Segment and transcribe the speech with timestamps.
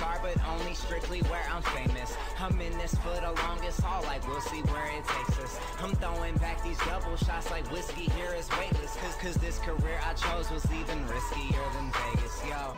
[0.00, 2.16] star, but only strictly where I'm famous.
[2.38, 5.60] I'm in this for the longest haul, like we'll see where it takes us.
[5.78, 8.96] I'm throwing back these double shots like whiskey here is weightless.
[8.96, 12.76] Cause, cause this career I chose was even riskier than Vegas, yo.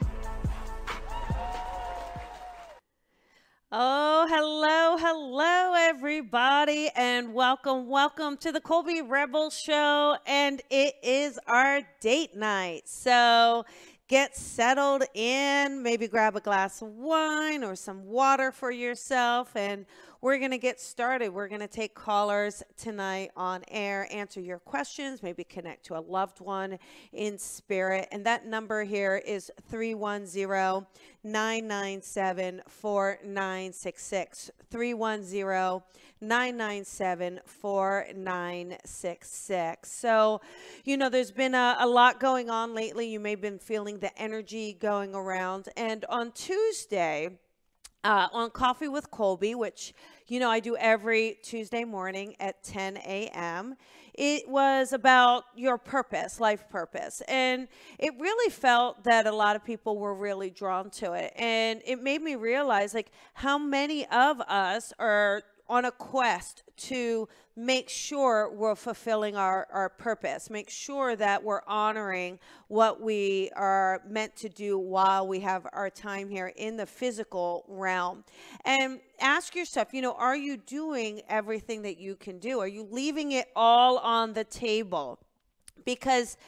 [3.75, 10.17] Oh, hello, hello, everybody, and welcome, welcome to the Colby Rebel Show.
[10.27, 12.83] And it is our date night.
[12.87, 13.65] So
[14.13, 19.87] get settled in, maybe grab a glass of wine or some water for yourself, and
[20.23, 21.31] we're going to get started.
[21.31, 26.01] We're going to take callers tonight on air, answer your questions, maybe connect to a
[26.01, 26.79] loved one
[27.13, 28.07] in spirit.
[28.13, 30.87] And that number here is 310
[31.25, 34.51] 997 4966.
[34.71, 35.83] 310
[36.21, 39.91] 997 4966.
[39.91, 40.41] So,
[40.85, 43.09] you know, there's been a, a, lot going on lately.
[43.09, 45.69] You may have been feeling the energy going around.
[45.77, 47.41] And on Tuesday,
[48.05, 49.95] uh, on Coffee with Colby, which,
[50.33, 53.77] you know, I do every Tuesday morning at 10 a.m.
[54.15, 57.21] It was about your purpose, life purpose.
[57.29, 61.35] And it really felt that a lot of people were really drawn to it.
[61.37, 67.29] And it made me realize, like, how many of us are on a quest to
[67.57, 74.01] make sure we're fulfilling our, our purpose, make sure that we're honoring what we are
[74.09, 78.25] meant to do while we have our time here in the physical realm.
[78.65, 82.59] And ask yourself, you know, are you doing everything that you can do?
[82.61, 85.19] Are you leaving it all on the table?
[85.85, 86.39] Because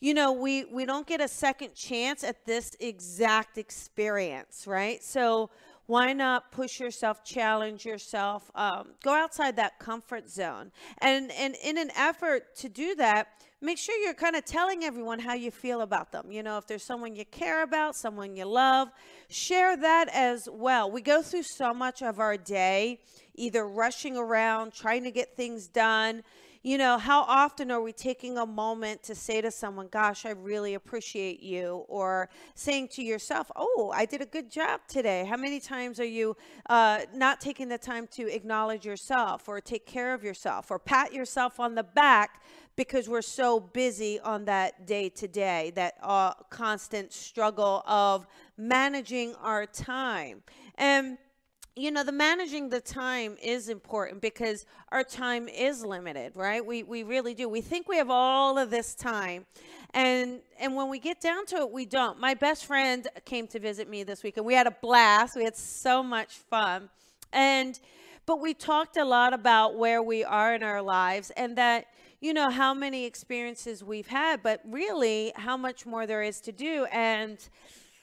[0.00, 5.48] you know we we don't get a second chance at this exact experience right so
[5.86, 10.72] why not push yourself, challenge yourself, um, go outside that comfort zone?
[10.98, 13.28] And, and in an effort to do that,
[13.60, 16.30] make sure you're kind of telling everyone how you feel about them.
[16.30, 18.88] You know, if there's someone you care about, someone you love,
[19.28, 20.90] share that as well.
[20.90, 23.00] We go through so much of our day
[23.34, 26.22] either rushing around, trying to get things done
[26.66, 30.30] you know, how often are we taking a moment to say to someone, Gosh, I
[30.30, 31.84] really appreciate you?
[31.86, 35.24] Or saying to yourself, Oh, I did a good job today.
[35.26, 36.36] How many times are you
[36.68, 41.12] uh, not taking the time to acknowledge yourself or take care of yourself or pat
[41.12, 42.42] yourself on the back
[42.74, 48.26] because we're so busy on that day to day, that uh, constant struggle of
[48.58, 50.42] managing our time?
[50.74, 51.16] And
[51.76, 56.64] you know the managing the time is important because our time is limited right?
[56.64, 57.48] We we really do.
[57.48, 59.44] We think we have all of this time
[59.92, 62.18] and and when we get down to it we don't.
[62.18, 65.36] My best friend came to visit me this week and we had a blast.
[65.36, 66.88] We had so much fun.
[67.32, 67.78] And
[68.24, 71.86] but we talked a lot about where we are in our lives and that
[72.20, 76.52] you know how many experiences we've had but really how much more there is to
[76.52, 76.86] do.
[76.86, 77.38] And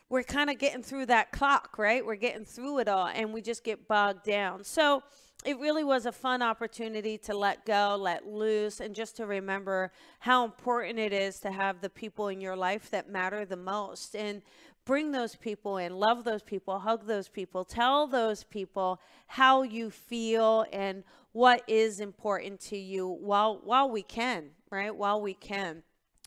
[0.09, 2.05] we're kind of getting through that clock, right?
[2.05, 4.63] We're getting through it all and we just get bogged down.
[4.63, 5.03] So
[5.45, 9.91] it really was a fun opportunity to let go, let loose, and just to remember
[10.19, 14.15] how important it is to have the people in your life that matter the most.
[14.15, 14.41] And
[14.85, 19.89] bring those people in, love those people, hug those people, tell those people how you
[19.89, 24.95] feel and what is important to you while while we can, right?
[24.95, 25.83] While we can.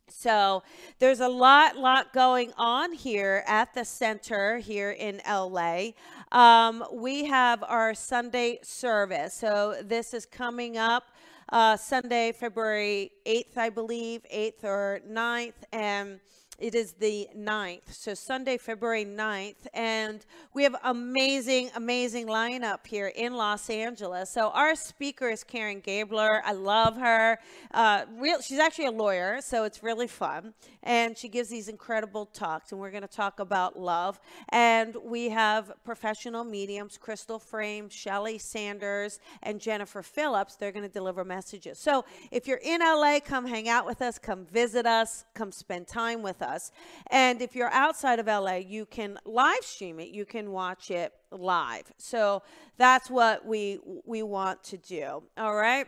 [0.09, 0.63] So
[1.01, 5.89] there's a lot, lot going on here at the center here in LA.
[6.31, 9.35] Um, we have our Sunday service.
[9.35, 11.11] So this is coming up
[11.49, 15.55] uh, Sunday, February 8th, I believe, 8th or 9th.
[15.73, 16.21] And
[16.59, 20.25] it is the 9th, so Sunday, February 9th, and
[20.55, 24.33] we have amazing, amazing lineup here in Los Angeles.
[24.33, 26.41] So our speaker is Karen Gabler.
[26.47, 27.39] I love her.
[27.73, 32.25] Uh, real, she's actually a lawyer, so it's really fun, and she gives these incredible
[32.25, 32.73] talks.
[32.73, 34.19] And we're going to talk about love.
[34.49, 40.57] And we have professional mediums, Crystal Frame, Shelly Sanders, and Jennifer Phillips.
[40.57, 41.79] They're going to deliver messages.
[41.79, 45.87] So if you're in LA, come hang out with us, come visit us, come spend
[45.87, 46.71] time with us us.
[47.11, 50.09] And if you're outside of LA, you can live stream it.
[50.09, 51.93] You can watch it live.
[51.99, 52.43] So
[52.77, 55.23] that's what we we want to do.
[55.37, 55.87] All right.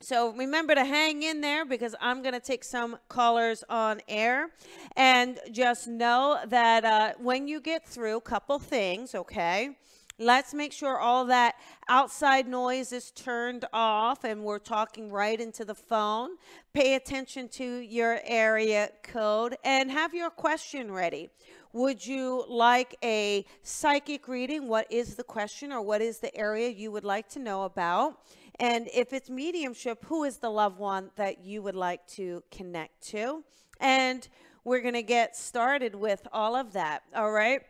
[0.00, 4.50] So remember to hang in there because I'm going to take some callers on air.
[4.96, 9.76] And just know that uh, when you get through, a couple things, okay?
[10.20, 11.54] Let's make sure all that
[11.88, 16.30] outside noise is turned off and we're talking right into the phone.
[16.72, 21.30] Pay attention to your area code and have your question ready.
[21.72, 24.66] Would you like a psychic reading?
[24.66, 28.18] What is the question or what is the area you would like to know about?
[28.58, 33.06] And if it's mediumship, who is the loved one that you would like to connect
[33.10, 33.44] to?
[33.78, 34.26] And
[34.64, 37.02] we're going to get started with all of that.
[37.14, 37.60] All right.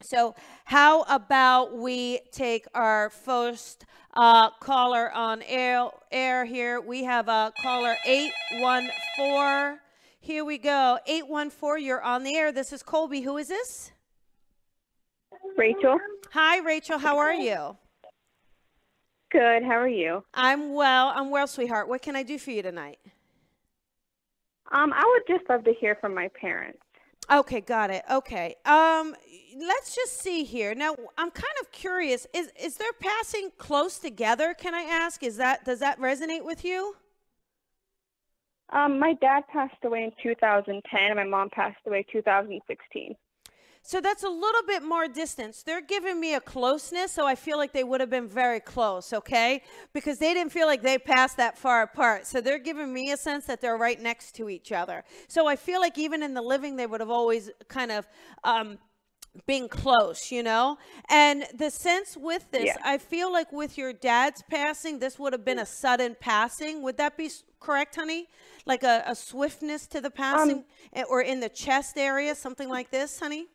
[0.00, 3.84] So, how about we take our first
[4.14, 6.80] uh, caller on air, air here?
[6.80, 9.80] We have a caller 814.
[10.20, 10.98] Here we go.
[11.04, 12.52] 814, you're on the air.
[12.52, 13.22] This is Colby.
[13.22, 13.90] Who is this?
[15.56, 15.98] Rachel.
[16.32, 16.98] Hi, Rachel.
[16.98, 17.76] How are you?
[19.32, 19.64] Good.
[19.64, 20.22] How are you?
[20.32, 21.12] I'm well.
[21.14, 21.88] I'm well, sweetheart.
[21.88, 23.00] What can I do for you tonight?
[24.70, 26.78] Um, I would just love to hear from my parents.
[27.30, 28.04] Okay, got it.
[28.10, 28.56] Okay.
[28.64, 29.14] Um,
[29.58, 30.74] let's just see here.
[30.74, 32.26] Now, I'm kind of curious.
[32.32, 34.54] Is is their passing close together?
[34.54, 35.22] Can I ask?
[35.22, 36.96] Is that does that resonate with you?
[38.70, 43.14] Um, my dad passed away in 2010, and my mom passed away 2016.
[43.82, 45.62] So that's a little bit more distance.
[45.62, 49.12] They're giving me a closeness, so I feel like they would have been very close,
[49.12, 49.62] okay?
[49.92, 52.26] Because they didn't feel like they passed that far apart.
[52.26, 55.04] So they're giving me a sense that they're right next to each other.
[55.26, 58.06] So I feel like even in the living, they would have always kind of
[58.44, 58.78] um,
[59.46, 60.78] being close, you know?
[61.08, 62.76] And the sense with this, Yeah.
[62.84, 66.82] I feel like with your dad's passing, this would have been a sudden passing.
[66.82, 67.30] Would that be
[67.60, 68.28] correct, honey?
[68.66, 72.90] Like a, a swiftness to the passing eh, or in the chest area, something like
[72.90, 73.46] this, honey?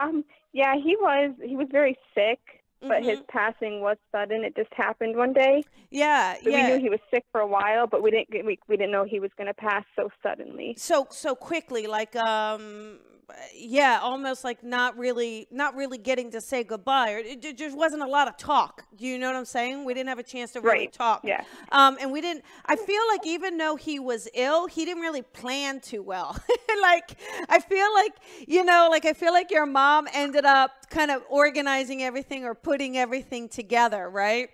[0.00, 2.40] Um, yeah, he was he was very sick,
[2.80, 3.28] but his Mhm.
[3.28, 4.44] passing was sudden.
[4.44, 5.64] It just happened one day.
[5.90, 6.66] Yeah, But yeah.
[6.68, 9.04] We knew he was sick for a while, but we didn't we, we didn't know
[9.04, 10.74] he was going to pass so suddenly.
[10.76, 12.98] so so quickly like um
[13.54, 17.76] yeah almost like not really not really getting to say goodbye or it, it just
[17.76, 20.22] wasn't a lot of talk do you know what i'm saying we didn't have a
[20.22, 21.42] chance to really Right, talk yeah.
[21.72, 25.22] um and we didn't i feel like even though he was ill he didn't really
[25.22, 26.38] plan too well
[26.82, 27.16] like
[27.48, 28.12] i feel like
[28.46, 32.54] you know like i feel like your mom ended up kind of organizing everything or
[32.54, 34.50] putting everything together right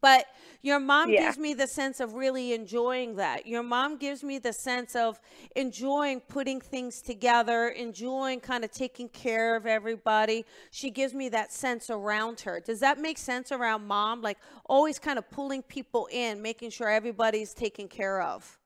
[0.00, 0.26] but
[0.62, 1.20] your mom Yeah.
[1.24, 3.46] gives me the sense of really enjoying that.
[3.46, 5.20] Your mom gives me the sense of
[5.56, 10.44] enjoying putting things together, enjoying kind of taking care of everybody.
[10.70, 12.60] She gives me that sense around her.
[12.60, 14.22] Does that make sense around mom?
[14.22, 18.58] Like always kind of pulling people in, making sure everybody's taken care of.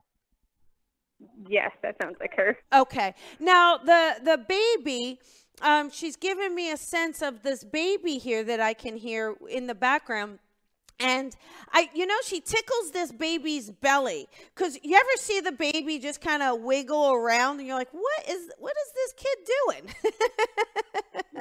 [1.49, 2.59] Yes, that sounds like her.
[2.73, 3.15] Okay.
[3.39, 5.21] Now the the baby,
[5.61, 9.67] um, she's given me a sense of this baby here that I can hear in
[9.67, 10.39] the background.
[11.01, 11.35] And
[11.73, 16.21] I, you know, she tickles this baby's belly because you ever see the baby just
[16.21, 19.95] kind of wiggle around, and you're like, "What is, what is this kid doing?"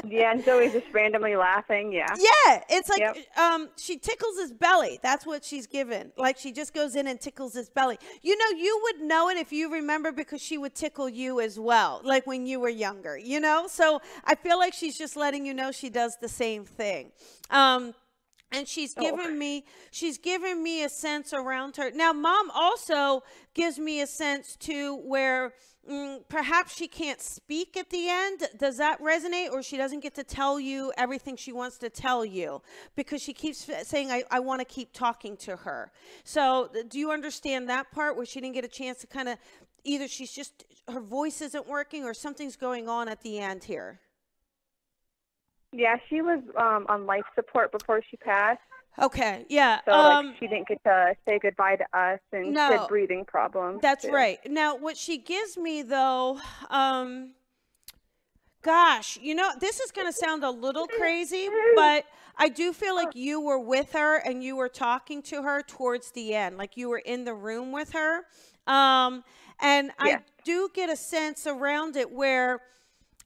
[0.08, 1.92] Yeah, and so he's just randomly laughing.
[1.94, 2.08] Yeah.
[2.18, 3.18] Yeah, it's like Yep.
[3.38, 5.00] um she tickles his belly.
[5.04, 6.12] That's what she's given.
[6.18, 8.00] Like she just goes in and tickles his belly.
[8.24, 11.60] You know, you would know it if you remember because she would tickle you as
[11.60, 13.68] well, like when you were younger, you know?
[13.68, 17.12] So I feel like she's just letting you know she does the same thing.
[17.52, 17.94] Um
[18.52, 21.92] and she's given me she's given me a sense around her.
[21.92, 25.54] Now mom also gives me a sense too where
[25.90, 28.44] mm, perhaps she can't speak at the end.
[28.58, 29.52] Does that resonate?
[29.52, 32.62] Or she doesn't get to tell you everything she wants to tell you
[32.96, 35.92] because she keeps saying i, I want to keep talking to her.
[36.24, 39.38] So do you understand that part where she didn't get a chance to kind of
[39.84, 44.00] either she's just her voice isn't working or something's going on at the end here
[45.74, 48.60] Yeah, she was um, on life support before she passed,
[49.00, 52.52] okay yeah so um like she didn't get to say goodbye to us, and she
[52.54, 52.70] No.
[52.72, 53.80] had breathing problems.
[53.82, 54.12] That's too.
[54.12, 54.40] right.
[54.50, 57.34] Now, what she gives me though, um,
[58.62, 62.06] gosh, you know, this is going to sound a little crazy, but
[62.38, 66.12] I do feel like you were with her and you were talking to her towards
[66.12, 68.26] the end, like you were in the room with her.
[68.68, 69.24] Um,
[69.60, 72.62] and I do get a sense around it where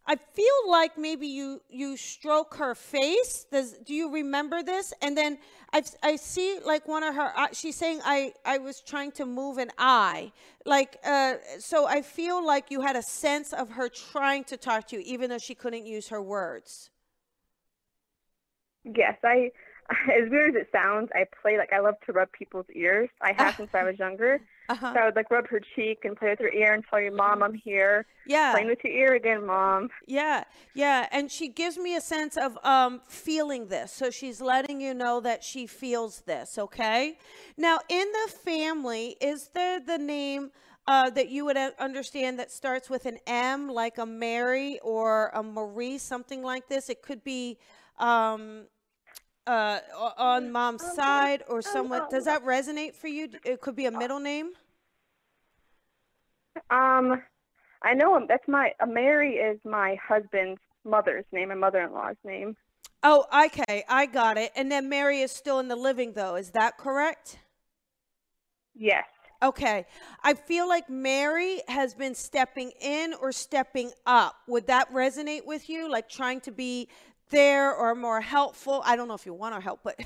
[0.08, 3.48] I feel like maybe you you stroke her face.
[3.52, 4.94] Does do you remember this?
[5.02, 5.40] And then
[5.74, 7.34] I I see like one of her.
[7.54, 10.32] She's saying I I was trying to move an eye.
[10.64, 14.88] Like uh, so I feel like you had a sense of her trying to talk
[14.90, 16.92] to you, even though she couldn't use her words.
[18.84, 19.52] Yes, I.
[20.12, 23.08] As weird as it sounds, I play like I love to rub people's ears.
[23.22, 24.42] I have since I was younger.
[24.70, 24.94] Uh-huh.
[24.94, 27.12] So I would like rub her cheek and play with her ear and tell your
[27.14, 28.06] mom I'm here.
[28.26, 28.52] Yeah.
[28.54, 29.90] Playing with your ear again, mom.
[30.08, 30.44] Yeah,
[30.74, 33.92] yeah, and she gives me a sense of um, feeling this.
[33.92, 36.58] So she's letting you know that she feels this.
[36.58, 37.18] Okay.
[37.58, 40.52] Now, in the family, is there the name
[40.88, 45.30] uh, that you would uh, understand that starts with an M, like a Mary or
[45.34, 46.90] a Marie, something like this?
[46.90, 47.60] It could be
[48.00, 48.66] um,
[49.48, 49.80] uh,
[50.18, 52.04] on mom's side or someone.
[52.10, 53.30] Does that resonate for you?
[53.44, 54.54] It could be a middle name.
[56.70, 57.22] Um,
[57.82, 58.26] I know.
[58.28, 62.56] That's my uh, Mary is my husband's mother's name, my mother-in-law's name.
[63.04, 64.52] Oh, okay, I got it.
[64.56, 66.36] And then Mary is still in the living, though.
[66.36, 67.38] Is that correct?
[68.74, 69.06] Yes.
[69.44, 69.86] Okay.
[70.24, 74.36] I feel like Mary has been stepping in or stepping up.
[74.48, 75.90] Would that resonate with you?
[75.90, 76.88] Like trying to be
[77.30, 78.82] there or more helpful?
[78.86, 80.00] I don't know if you want our help, but.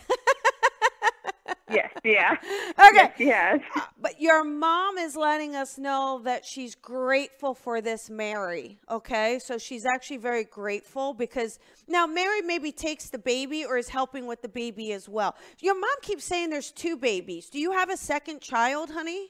[1.71, 2.35] Yes, yeah.
[2.79, 2.95] Okay.
[2.95, 3.59] Yes, yes.
[3.75, 8.79] Uh, But your mom is letting us know that she's grateful for this Mary.
[8.89, 9.37] Okay.
[9.39, 14.25] So she's actually very grateful because now Mary maybe takes the baby or is helping
[14.25, 15.35] with the baby as well.
[15.59, 17.49] Your mom keeps saying there's two babies.
[17.49, 19.27] Do you have a second child, honey?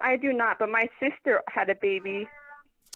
[0.00, 2.26] I do not, but my sister had a baby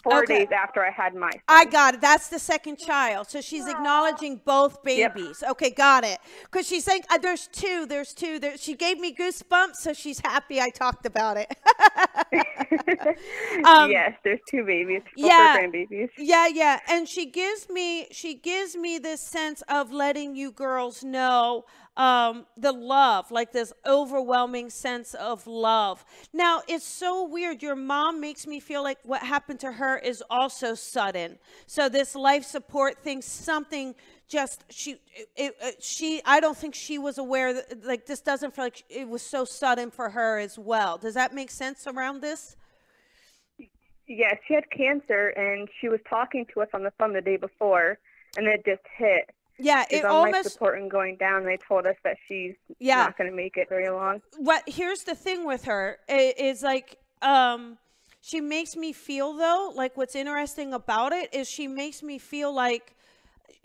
[0.05, 0.39] four Okay.
[0.39, 1.31] days after I had my.
[1.47, 2.01] I got it.
[2.01, 3.27] That's the second child.
[3.27, 5.43] So she's acknowledging both babies.
[5.51, 6.19] Okay, got it.
[6.43, 8.39] Because she's saying uh, there's two, there's two.
[8.39, 11.53] There, she gave me goosebumps, so she's happy I talked about it.
[13.65, 15.01] Um, yes, there's two babies.
[15.17, 15.57] Both yeah.
[15.59, 16.09] grandbabies.
[16.17, 16.79] Yeah, yeah.
[16.89, 21.65] And she gives me she gives me this sense of letting you girls know
[21.97, 26.03] um the love, like this overwhelming sense of love.
[26.33, 27.63] Now, it's so weird.
[27.63, 31.37] Your mom makes me feel like what happened to her is also sudden.
[31.67, 33.95] So this life support thing something
[34.27, 34.99] just she
[35.35, 38.83] it, it, she I don't think she was aware that like this doesn't feel like
[38.89, 40.97] it was so sudden for her as well.
[40.97, 42.55] Does that make sense around this?
[44.07, 47.37] Yeah, she had cancer, and she was talking to us on the phone the day
[47.37, 47.97] before,
[48.37, 49.31] and it just hit.
[49.57, 51.45] Yeah, it on almost support and going down.
[51.45, 52.97] They told us that she's Yeah.
[52.97, 54.21] not going to make it very long.
[54.37, 57.77] what here's the thing with her is like um
[58.21, 62.53] she makes me feel though like what's interesting about it is she makes me feel
[62.53, 62.93] like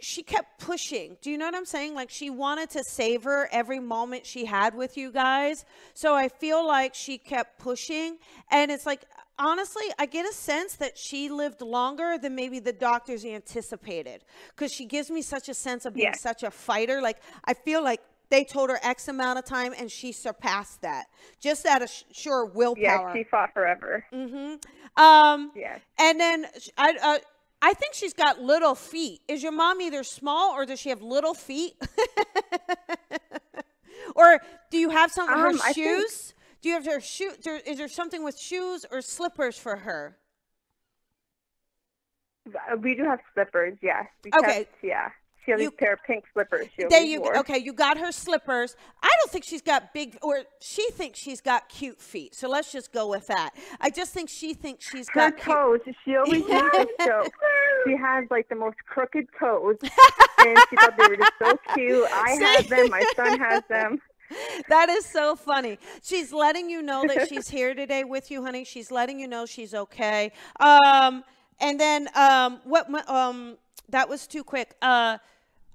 [0.03, 1.17] she kept pushing.
[1.21, 1.95] Do you know what I'm saying?
[1.95, 5.65] Like she wanted to savor every moment she had with you guys.
[5.93, 8.17] So I feel like she kept pushing
[8.51, 9.03] and it's like
[9.41, 14.23] honestly, I get a sense that she lived longer than maybe the doctors anticipated
[14.57, 16.17] cuz she gives me such a sense of being Yeah.
[16.17, 17.01] such a fighter.
[17.03, 21.07] Like I feel like they told her X amount of time and she surpassed that.
[21.41, 23.13] Just out of sh- sure Yeah, willpower.
[23.17, 24.05] she fought forever.
[24.13, 25.03] mm-hmm.
[25.03, 25.81] Um Yes.
[25.99, 27.19] and then I, uh,
[27.63, 29.21] I think she's got little feet.
[29.29, 31.75] Is your mom either small or does she have little feet?
[34.15, 36.35] or do you have some of her Um, shoes?
[36.63, 37.33] Do you have her shoe?
[37.43, 40.17] There, is there something with shoes or slippers for her?
[42.49, 44.07] Uh, We do have slippers, yes.
[44.25, 44.67] We Okay.
[44.83, 45.11] yeah.
[45.45, 46.67] She has You- these pair of pink slippers.
[46.77, 47.33] She There you wore.
[47.33, 47.41] go.
[47.41, 48.77] Okay, you got her slippers.
[49.03, 52.35] I don't think she's got big, or she thinks she's got cute feet.
[52.35, 53.51] So let's just go with that.
[53.81, 55.57] I just think she thinks she's Her got cute.
[55.57, 55.81] toes.
[56.05, 57.31] She always used to.
[57.87, 62.07] She has like the most crooked toes, and she thought they were just so cute.
[62.13, 62.91] I have them.
[62.91, 64.03] My son has them.
[64.69, 65.79] That is so funny.
[66.03, 68.65] She's letting you know that she's here today with you, honey.
[68.65, 70.33] She's letting you know she's okay.
[70.59, 71.25] Um,
[71.61, 72.89] and then um, what?
[73.09, 73.59] Um,
[73.89, 74.75] that was too quick.
[74.81, 75.19] Uh,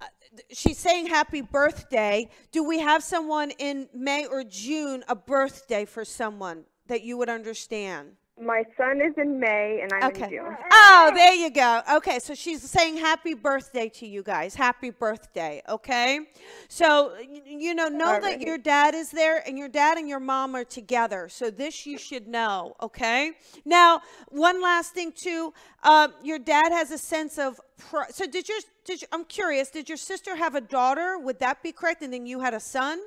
[0.01, 0.05] uh,
[0.51, 2.29] she's saying happy birthday.
[2.51, 7.29] Do we have someone in May or June a birthday for someone that you would
[7.29, 8.13] understand?
[8.38, 10.25] My son is in May, and I'm Okay.
[10.25, 10.58] in June.
[10.70, 11.82] Oh, there you go.
[11.94, 14.56] Okay, so she's saying happy birthday to you guys.
[14.56, 16.20] Happy birthday, okay?
[16.68, 17.15] So,
[17.46, 20.65] you know, know that your dad is there and your dad and your mom are
[20.65, 21.30] together.
[21.30, 23.32] So, this you should know, okay?
[23.63, 25.54] Now, one last thing, too.
[25.84, 27.62] Um, your dad has a sense of.
[27.77, 29.08] Pr- so, did your, did your.
[29.13, 31.18] I'm curious, did your sister have a daughter?
[31.18, 32.01] Would that be correct?
[32.01, 33.00] And then you had a son?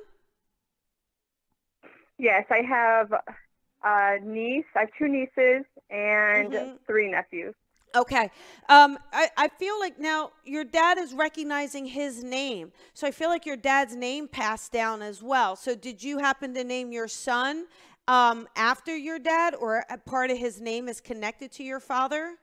[2.17, 3.13] Yes, I have
[3.83, 4.65] a niece.
[4.75, 6.79] I have two nieces and Mhm.
[6.85, 7.55] three nephews.
[7.95, 8.29] Okay.
[8.67, 12.71] Um, I, I feel like now your dad is recognizing his name.
[12.93, 15.55] So I feel like your dad's name passed down as well.
[15.55, 17.65] So did you happen to name your son
[18.07, 22.35] um, after your dad or a part of his name is connected to your father?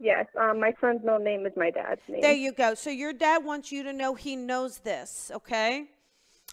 [0.00, 2.22] Yes, um, my son's middle name is my dad's name.
[2.22, 2.74] There you go.
[2.74, 5.88] So your dad wants you to know he knows this, okay?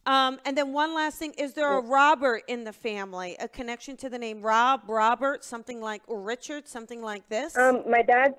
[0.06, 3.36] Um, and then one last thing: Is there a Robert in the family?
[3.40, 7.58] A connection to the name Rob, Robert, something like or Richard, something like this?
[7.58, 8.36] Um, my dad,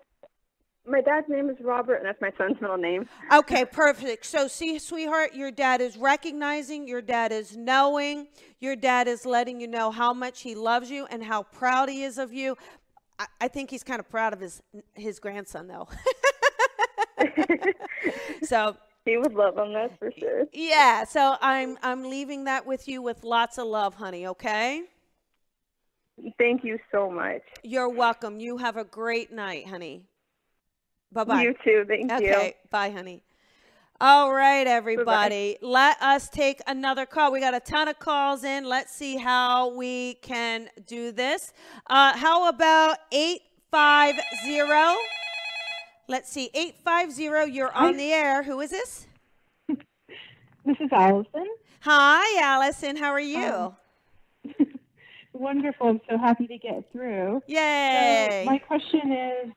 [0.86, 3.08] my dad's name is Robert, and that's my son's middle name.
[3.32, 4.26] Okay, perfect.
[4.26, 8.28] So, see, sweetheart, your dad is recognizing, your dad is knowing,
[8.60, 12.04] your dad is letting you know how much he loves you and how proud he
[12.04, 12.56] is of you.
[13.18, 14.62] I, I think he's kind of proud of his
[14.94, 15.88] his grandson, though.
[18.42, 20.44] so, He would love them, that's for sure.
[20.52, 21.04] yeah.
[21.04, 24.26] So I'm I'm leaving that with you with lots of love, honey.
[24.26, 24.82] Okay.
[26.38, 27.42] Thank you so much.
[27.62, 28.40] You're welcome.
[28.40, 30.02] You have a great night, honey.
[31.12, 31.42] Bye bye.
[31.42, 31.84] You too.
[31.86, 32.16] Thank you.
[32.16, 33.22] Okay, bye, honey.
[34.00, 35.56] All right, everybody.
[35.62, 37.32] Let us take another call.
[37.32, 38.64] We got a ton of calls in.
[38.64, 41.52] Let's see how we can do this.
[41.86, 45.25] Uh, how about 850?
[46.08, 48.42] Let's see, 850, you're on the air.
[48.44, 49.06] Who is this?
[50.64, 51.46] This is Allison.
[51.82, 52.96] Hi, Allison.
[52.96, 53.38] How are you?
[53.38, 53.76] Um,
[55.32, 55.86] Wonderful.
[55.86, 57.40] I'm so happy to get through.
[57.46, 58.42] Yay.
[58.44, 59.52] So my question is,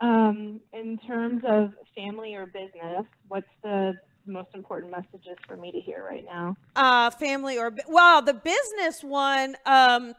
[0.00, 3.92] um, in terms of family or business, what's the
[4.24, 6.56] most important messages for me to hear right now?
[6.76, 9.54] uh, family or well, the business one.
[9.66, 10.14] Um,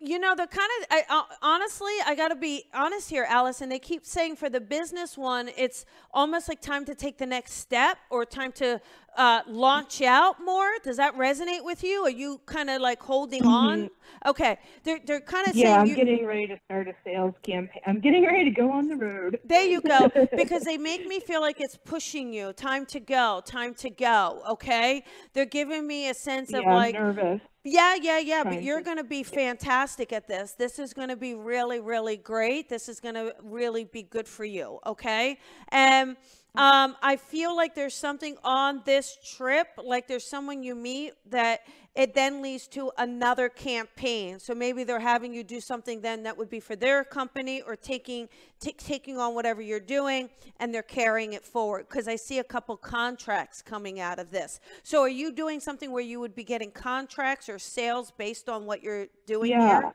[0.00, 3.68] you know, the kind of I, uh, honestly, I got to be honest here, Allison.
[3.68, 7.54] They keep saying for the business one, it's almost like time to take the next
[7.54, 8.80] step or time to
[9.16, 10.70] uh, launch out more.
[10.82, 12.02] Does that resonate with you?
[12.04, 13.90] Are you kind of like holding on?
[14.26, 17.34] Okay, they're they're kind of Yeah, saying I'm you, getting ready to start a sales
[17.42, 17.82] campaign.
[17.86, 19.38] I'm getting ready to go on the road.
[19.44, 20.10] There you go.
[20.34, 22.52] Because they make me feel like it's pushing you.
[22.52, 23.42] Time to go.
[23.44, 24.42] Time to go.
[24.48, 25.04] Okay.
[25.32, 27.40] They're giving me a sense of yeah, like, I'm nervous.
[27.64, 28.44] yeah, yeah, yeah.
[28.44, 30.52] But you're going to be fantastic at this.
[30.52, 32.68] This is going to be really, really great.
[32.68, 34.78] This is going to really be good for you.
[34.86, 35.38] Okay.
[35.68, 36.16] And
[36.54, 41.60] um, I feel like there's something on this trip, like there's someone you meet that
[41.94, 44.38] it then leads to another campaign.
[44.38, 47.74] So maybe they're having you do something then that would be for their company or
[47.76, 48.28] taking
[48.60, 52.44] ta- taking on whatever you're doing and they're carrying it forward because I see a
[52.44, 54.60] couple contracts coming out of this.
[54.84, 58.64] So are you doing something where you would be getting contracts or sales based on
[58.64, 59.80] what you're doing Yeah.
[59.80, 59.94] here?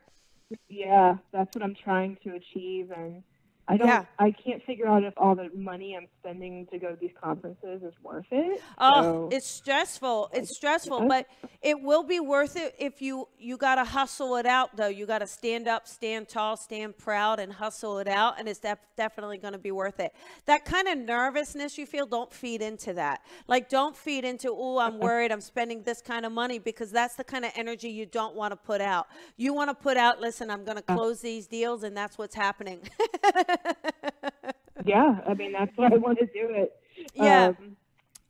[0.70, 3.24] Yeah, that's what I'm trying to achieve, and
[3.68, 3.88] I don't.
[3.88, 4.06] Yeah.
[4.20, 7.82] I can't figure out if all the money I'm spending to go to these conferences
[7.82, 8.62] is worth it.
[8.78, 10.30] Oh, so- it's stressful.
[10.34, 11.28] It's stressful, but
[11.62, 14.88] it will be worth it if you you got to hustle it out though.
[14.88, 18.60] You got to stand up, stand tall, stand proud and hustle it out and it's
[18.60, 20.14] def- definitely going to be worth it.
[20.46, 23.22] That kind of nervousness you feel, don't feed into that.
[23.48, 27.16] Like don't feed into, "Oh, I'm worried I'm spending this kind of money" because that's
[27.16, 29.08] the kind of energy you don't want to put out.
[29.38, 30.96] You want to put out, "Listen, I'm going to uh.
[30.96, 32.82] close these deals and that's what's happening."
[34.86, 36.74] yeah, I mean that's why I want to do it.
[37.14, 37.48] Yeah.
[37.60, 37.78] Um,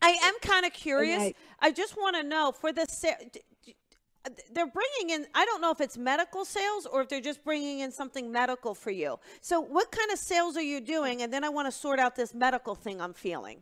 [0.01, 1.22] I am kind of curious.
[1.22, 3.76] I- I, just want to know for the sa- d- d-
[4.52, 5.28] they're bringing in.
[5.34, 8.76] I don't know if it's medical sales or if they're just bringing in something medical
[8.76, 9.17] for you.
[9.41, 11.21] So, what kind of sales are you doing?
[11.21, 13.62] And then I want to sort out this medical thing I'm feeling.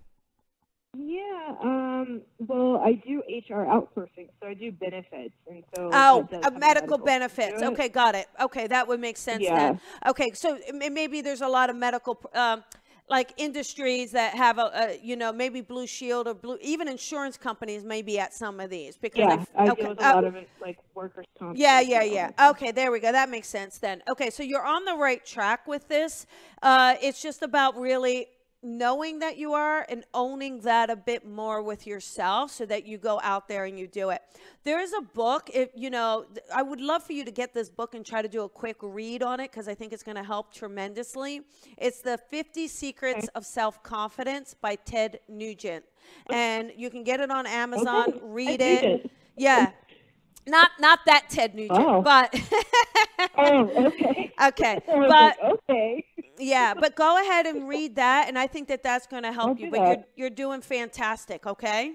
[0.98, 1.56] Yeah.
[1.62, 2.22] Um.
[2.40, 7.04] Well, I do HR outsourcing, so I do benefits, and so Oh, uh, medical to
[7.04, 7.62] benefits.
[7.62, 8.28] Okay, got it.
[8.40, 9.56] Okay, that would make sense Yeah.
[9.56, 9.82] then.
[10.08, 12.20] Okay, so maybe there's a lot of medical.
[12.34, 12.64] Um,
[13.10, 17.36] like industries that have a, a, you know, maybe Blue Shield or Blue, even insurance
[17.36, 20.04] companies may be at some of these because Yeah, f- I okay, deal with a
[20.04, 21.58] uh, lot of it, like workers' comp.
[21.58, 22.50] Yeah, yeah, yeah.
[22.52, 23.12] Okay, there we go.
[23.12, 24.02] That makes sense then.
[24.10, 26.26] Okay, so you're on the right track with this.
[26.62, 28.28] Uh, it's just about really
[28.64, 32.98] knowing that you are and owning that a bit more with yourself so that you
[32.98, 34.22] go out there and you do it.
[34.64, 37.70] There is a book, if you know, I would love for you to get this
[37.70, 40.18] book and try to do a quick read on it because I think it's going
[40.18, 41.42] to help tremendously.
[41.78, 45.84] It's the 50 Secrets of Self-Confidence by Ted Nugent.
[46.30, 49.10] And you can get it on Amazon, read it.
[49.38, 49.72] Yeah.
[50.48, 52.02] Not not that Ted Nugent, Oh.
[52.02, 52.34] but
[53.38, 54.32] Oh, okay.
[54.48, 54.80] okay.
[54.88, 55.38] But like,
[55.70, 56.06] okay.
[56.40, 59.58] yeah, but go ahead and read that, and I think that that's going to help
[59.60, 59.72] I'll you.
[59.72, 61.46] But you're you're doing fantastic.
[61.46, 61.94] Okay.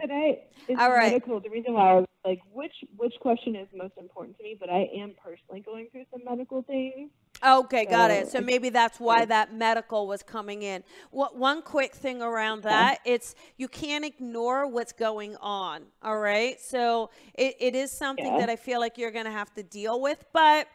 [0.00, 1.12] Today I, it's All right.
[1.12, 1.40] medical.
[1.40, 4.56] The reason why I was like, which which question is most important to me?
[4.58, 7.10] But I am personally going through some medical things.
[7.44, 8.28] Okay, got it.
[8.28, 10.84] So maybe that's why that medical was coming in.
[11.10, 15.82] What one quick thing around that, it's you can't ignore what's going on.
[16.02, 16.60] All right.
[16.60, 18.38] So it, it is something Yeah.
[18.38, 20.68] that I feel like you're gonna have to deal with, but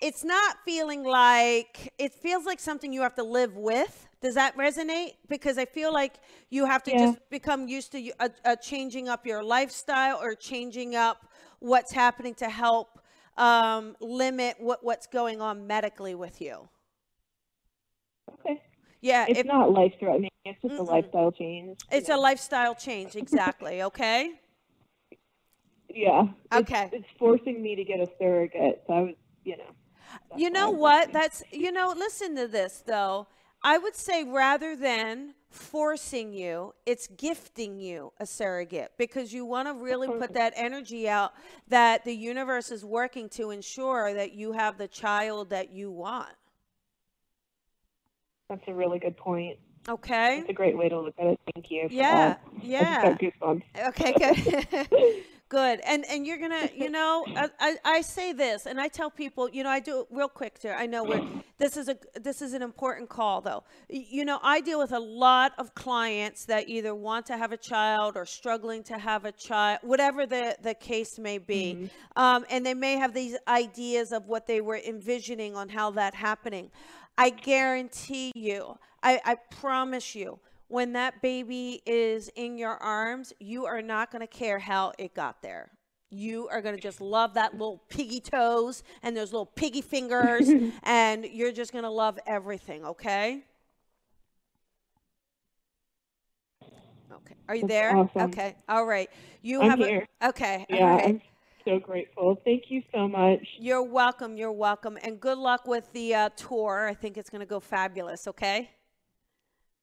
[0.00, 4.08] it's not feeling like it feels like something you have to live with.
[4.22, 5.14] Does that resonate?
[5.28, 6.14] Because I feel like
[6.50, 6.94] you have to Yeah.
[6.94, 11.26] just become used to you- uh, uh, changing up your lifestyle or changing up
[11.58, 13.00] what's happening to help
[13.38, 16.68] um, limit what, what's going on medically with you.
[18.34, 18.60] Okay.
[19.00, 20.30] Yeah, It's if, not life threatening.
[20.44, 20.88] It's just a Mm-mm.
[20.88, 21.78] lifestyle change.
[21.90, 23.16] it's a lifestyle change.
[23.16, 23.82] Exactly.
[23.88, 24.32] Okay.
[25.88, 26.22] Yeah.
[26.22, 26.90] It's- Okay.
[26.92, 28.82] It's, forcing me to get a surrogate.
[28.86, 29.64] So I was, you know.
[30.36, 31.12] You know what?
[31.12, 31.94] That's you know.
[31.96, 33.26] Listen to this though.
[33.62, 39.68] I would say rather than forcing you, it's gifting you a surrogate because you want
[39.68, 41.32] to really put that energy out
[41.68, 46.28] that the universe is working to ensure that you have the child that you want.
[48.48, 49.58] That's a really good point.
[49.88, 50.38] Okay.
[50.38, 51.40] It's a great way to look at it.
[51.54, 51.88] Thank you.
[51.90, 52.14] Yeah.
[52.14, 52.42] that.
[52.62, 53.16] Yeah.
[53.88, 55.24] Okay, good.
[55.48, 55.80] good.
[55.84, 59.48] And and you're gonna, you know, I, I, I say this and I tell people,
[59.48, 60.76] you know, I do it real quick there.
[60.76, 61.26] I know we're
[61.58, 63.64] this is a this is an important call though.
[63.88, 67.56] You know, I deal with a lot of clients that either want to have a
[67.56, 71.90] child or struggling to have a child, whatever the, the case may be.
[72.16, 76.14] Um, and they may have these ideas of what they were envisioning on how that
[76.14, 76.70] happening.
[77.16, 83.66] I guarantee you, I, I promise you, when that baby is in your arms, you
[83.66, 85.70] are not going to care how it got there.
[86.10, 90.48] You are going to just love that little piggy toes and those little piggy fingers,
[90.82, 93.44] and you're just going to love everything, okay?
[97.12, 97.34] Okay.
[97.48, 97.96] Are you That's there?
[97.96, 98.30] awesome.
[98.30, 98.56] Okay.
[98.68, 99.10] All right.
[99.42, 100.06] You I'm have here.
[100.20, 100.66] a Okay.
[100.68, 101.04] Yeah, right.
[101.06, 101.20] I'm
[101.64, 102.40] so grateful.
[102.44, 103.40] Thank you so much.
[103.58, 104.36] You're welcome.
[104.36, 104.98] You're welcome.
[105.02, 106.86] And good luck with the uh, tour.
[106.88, 108.70] I think it's going to go fabulous, okay?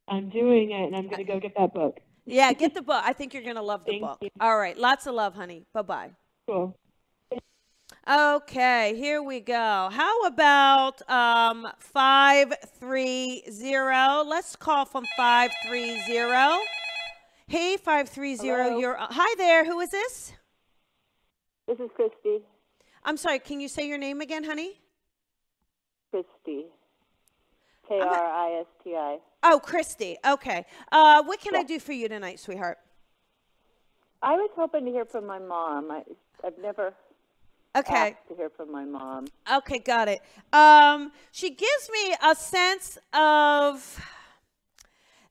[0.08, 2.00] I'm doing it, and I'm going to go get that book.
[2.26, 3.02] Yeah, get the book.
[3.04, 4.18] I think you're going to love the Thank book.
[4.22, 4.30] you.
[4.40, 4.78] All right.
[4.78, 5.66] Lots of love, honey.
[5.74, 6.12] Bye bye.
[6.48, 6.76] Cool.
[8.08, 9.90] Okay, here we go.
[9.92, 13.44] How about um, 530?
[14.30, 16.64] Let's call from 530.
[17.48, 18.38] Hey, 530.
[18.38, 18.78] Hello?
[18.78, 19.66] You're uh, Hi there.
[19.66, 20.34] Who is this?
[21.68, 22.44] This is Christy.
[23.04, 23.40] I'm sorry.
[23.40, 24.82] Can you say your name again, honey?
[26.12, 26.66] Christy.
[27.88, 29.20] K R I S T I.
[29.44, 30.18] Oh, Christy.
[30.26, 30.66] Okay.
[30.92, 32.78] Uh, what can I do for you tonight, sweetheart?
[34.22, 35.92] I was hoping to hear from my mom.
[35.92, 36.04] I,
[36.44, 36.94] I've never
[37.76, 37.94] Okay.
[38.12, 39.28] asked to hear from my mom.
[39.52, 40.22] Okay, got it.
[40.54, 44.02] Um, she gives me a sense of.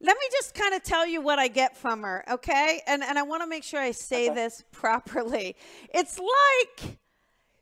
[0.01, 2.83] Let me just kind of tell you what I get from her, okay?
[2.87, 5.57] And and I want to make sure I say this properly.
[5.95, 6.99] It's like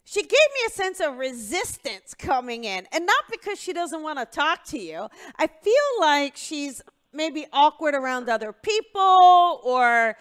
[0.04, 4.18] she gave me a sense of resistance coming in, and not because she doesn't want
[4.18, 5.08] to talk to you.
[5.36, 10.16] I feel like she's maybe awkward around other people or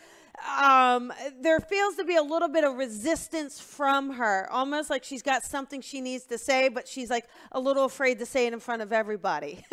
[0.59, 5.21] um, there feels to be a little bit of resistance from her, almost like she's
[5.21, 8.53] got something she needs to say, but she's like a little afraid to say it
[8.53, 9.65] in front of everybody.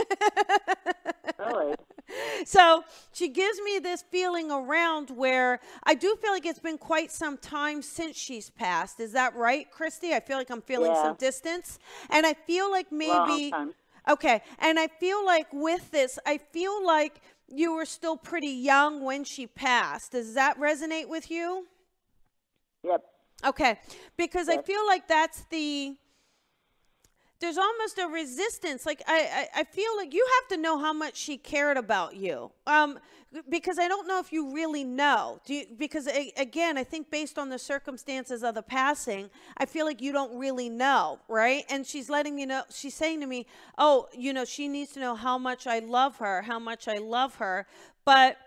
[1.39, 1.75] Really?
[2.45, 7.11] so she gives me this feeling around where I do feel like it's been quite
[7.13, 9.01] some time since she's passed.
[9.01, 10.13] Is that right, Christy?
[10.15, 11.03] I feel like I'm feeling Yeah.
[11.03, 11.79] some distance.
[12.11, 13.53] And I feel like maybe.
[14.09, 14.43] Okay.
[14.59, 19.25] And I feel like with this, I feel like you were still pretty young when
[19.25, 20.13] she passed.
[20.13, 21.67] Does that resonate with you?
[22.85, 23.03] Yep.
[23.47, 23.79] Okay,
[24.17, 25.97] because I feel like that's the
[27.41, 28.85] there's almost a resistance.
[28.85, 32.17] Like I, I, I feel like you have to know how much she cared about
[32.17, 32.51] you.
[32.67, 32.99] Um,
[33.49, 35.41] because I don't know if you really know.
[35.47, 39.85] You, because a, again, I think based on the circumstances of the passing, I feel
[39.85, 41.65] like you don't really know, right?
[41.69, 42.63] And she's letting me know.
[42.71, 43.47] She's saying to me,
[43.77, 46.99] "Oh, you know, she needs to know how much I love her, how much I
[46.99, 47.67] love her."
[48.05, 48.39] But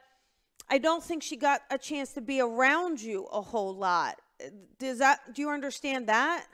[0.70, 4.20] I don't think she got a chance to be around you a whole lot.
[4.80, 6.48] Does that do you understand that?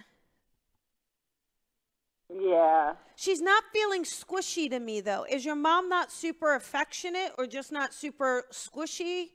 [2.34, 2.94] Yeah.
[3.16, 5.26] She's not feeling squishy to me though.
[5.30, 9.30] Is your mom not super affectionate or just not super squishy?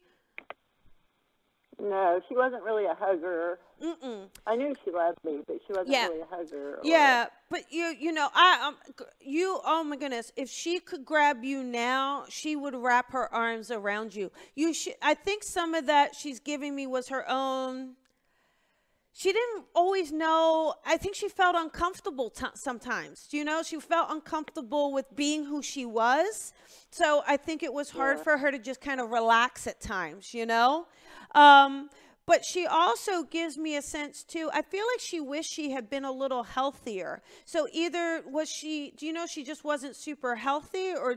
[1.80, 3.58] No, she wasn't really a hugger.
[3.82, 4.28] Mm-mm.
[4.46, 6.06] I knew she loved me, but she wasn't Yeah.
[6.08, 6.74] really a hugger.
[6.76, 8.76] or- Yeah, but you you know, I um
[9.20, 13.70] you oh my goodness, if she could grab you now, she would wrap her arms
[13.72, 14.30] around you.
[14.54, 17.96] You should I think some of that she's giving me was her own
[19.14, 23.28] she didn't always know i think she felt uncomfortable t- sometimes.
[23.30, 23.62] You know?
[23.62, 26.52] She felt uncomfortable with being who she was.
[26.90, 28.24] So i think it was hard Yeah.
[28.24, 30.86] for her to just kind of relax at times you know?
[31.34, 31.90] Um,
[32.24, 35.90] but she also gives me a sense too i feel like she wished she had
[35.90, 37.22] been a little healthier.
[37.44, 41.16] So either was she do you know she just wasn't super healthy or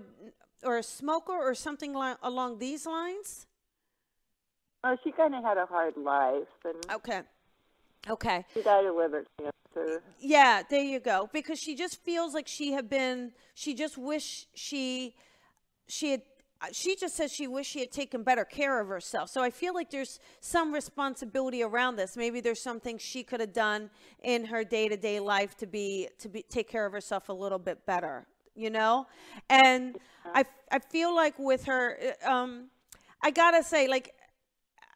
[0.64, 3.48] or a smoker or something li- along these lines?
[4.84, 7.22] Oh, she kind of had a hard life, and okay
[8.10, 9.24] okay she died of liver
[9.76, 10.02] cancer.
[10.20, 11.30] Yeah, there you go.
[11.32, 13.32] Because she just feels like she had been.
[13.54, 15.16] She just wish she,
[15.88, 16.22] she had.
[16.72, 19.30] She just says she wish she had taken better care of herself.
[19.30, 22.16] So I feel like there's some responsibility around this.
[22.16, 23.90] Maybe there's something she could have done
[24.24, 27.34] in her day to day life to be to be take care of herself a
[27.34, 28.26] little bit better.
[28.56, 29.06] You know,
[29.50, 29.98] and
[30.34, 32.70] I I feel like with her, um,
[33.22, 34.15] I gotta say like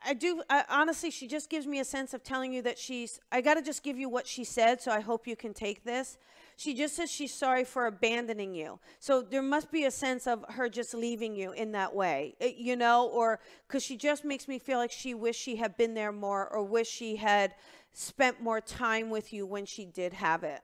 [0.06, 0.42] I do.
[0.50, 3.20] I, honestly, she just gives me a sense of telling you that she's.
[3.32, 5.84] I got to just give you what she said, so I hope you can take
[5.84, 6.18] this.
[6.56, 8.80] She just says she's sorry for abandoning you.
[9.00, 12.52] So there must be a sense of her just leaving you in that way, eh,
[12.58, 15.94] you know, or because she just makes me feel like she wished she had been
[15.94, 17.56] there more or wish she had
[17.94, 20.62] spent more time with you when she did have it.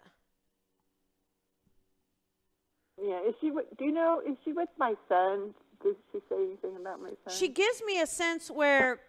[3.02, 3.50] Yeah, is she?
[3.50, 4.22] Do you know?
[4.26, 5.54] Is she with my son?
[5.84, 7.34] Did she say anything about my son?
[7.34, 9.00] She gives me a sense where.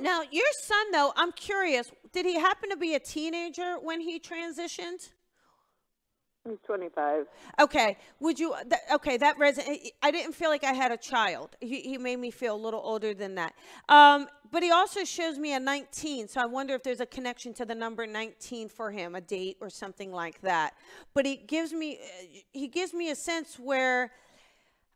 [0.00, 4.18] Now, your son, though, I'm curious, did he happen to be a teenager when he
[4.18, 5.10] transitioned?
[6.48, 7.26] He's 25.
[7.60, 7.96] Okay.
[8.20, 8.54] Would you?
[8.68, 9.78] Th- okay, that reson.
[10.02, 11.56] I didn't feel like I had a child.
[11.60, 13.54] He, he made me feel a little older than that.
[13.88, 17.52] Um, but he also shows me a 19, so I wonder if there's a connection
[17.54, 20.74] to the number 19 for him, a date or something like that.
[21.14, 21.98] But he gives me,
[22.52, 24.12] he gives me a sense where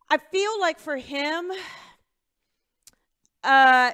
[0.09, 1.51] I feel like for him,
[3.43, 3.91] uh,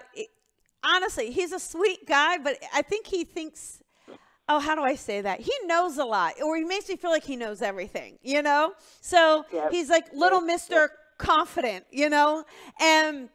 [0.83, 3.81] honestly, he's a sweet guy, but I think he thinks.
[4.49, 5.41] Oh, how do I say that?
[5.41, 8.71] He knows a lot, or he makes me feel like he knows everything, you know?
[9.01, 9.71] So Yep.
[9.73, 10.87] he's like little Mr.
[11.17, 12.45] Confident, you know?
[12.79, 13.27] And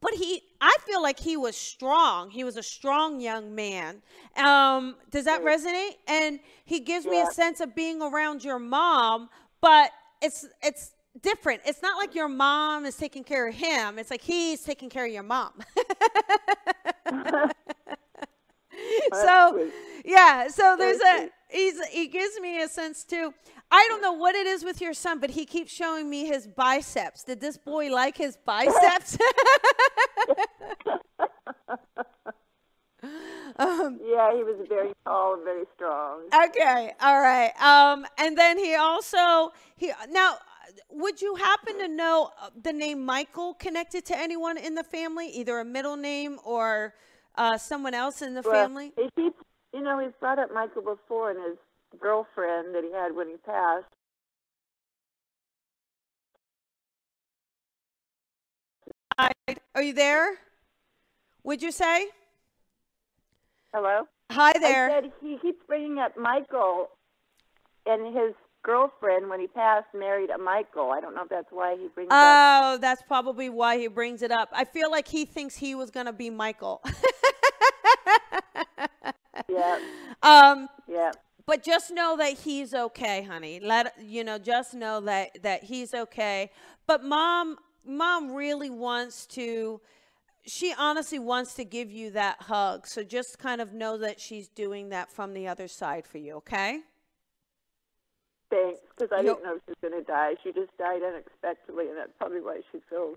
[0.00, 4.02] but he i feel like he was strong he was a strong young man
[4.36, 9.30] um does that resonate and he gives me a sense of being around your mom
[9.60, 10.92] but it's it's
[11.22, 14.90] different it's not like your mom is taking care of him it's like he's taking
[14.90, 15.52] care of your mom
[19.12, 19.72] so sweet.
[20.04, 21.32] yeah so there's a sweet.
[21.50, 23.32] he's he gives me a sense too
[23.70, 26.46] i don't know what it is with your son but he keeps showing me his
[26.46, 29.16] biceps did this boy like his biceps
[33.58, 36.22] um, Yeah, he was very tall and very strong.
[36.46, 40.36] okay all right um and then he also he now
[40.90, 45.28] would you happen to know uh, the name michael connected to anyone in the family
[45.28, 46.94] either a middle name or
[47.36, 49.30] uh, someone else in the Well, family He
[49.72, 51.58] you know, he's brought up Michael before and his
[52.00, 53.86] girlfriend that he had when he passed.
[59.18, 59.30] Hi,
[59.74, 60.38] are you there
[61.44, 62.06] would you say
[63.72, 64.06] Hello?
[64.30, 66.88] hi there I said he keeps bringing up Michael
[67.86, 68.34] and his
[68.64, 70.90] girlfriend when he passed married a Michael.
[70.90, 72.74] I don't know if that's why he brings up.
[72.74, 74.48] Oh, that's probably why he brings it up.
[74.52, 76.82] I feel like he thinks he was gonna be Michael.
[79.48, 79.78] Yeah,
[80.22, 81.12] um, yeah.
[81.46, 83.60] but just know that he's okay, honey.
[83.60, 86.50] Let you know, just know that that he's okay.
[86.86, 89.80] But mom, mom really wants to.
[90.46, 92.86] She honestly wants to give you that hug.
[92.86, 96.34] So just kind of know that she's doing that from the other side for you.
[96.34, 96.80] Okay.
[98.54, 100.34] Thanks, because I Yo- didn't know she was going to die.
[100.44, 103.16] She just died unexpectedly, and that's probably why she feels.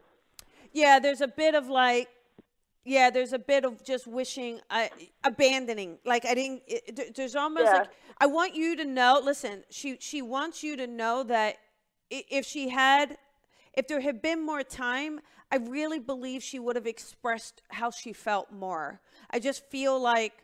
[0.73, 2.09] Yeah, there's a bit of like,
[2.83, 4.87] yeah, there's a bit of just wishing, uh,
[5.23, 5.99] abandoning.
[6.05, 6.63] Like I didn't.
[6.67, 7.79] It, there's almost Yeah.
[7.79, 9.21] like I want you to know.
[9.23, 11.57] Listen, she she wants you to know that
[12.09, 13.17] if she had,
[13.73, 15.19] if there had been more time,
[15.51, 19.01] I really believe she would have expressed how she felt more.
[19.29, 20.43] I just feel like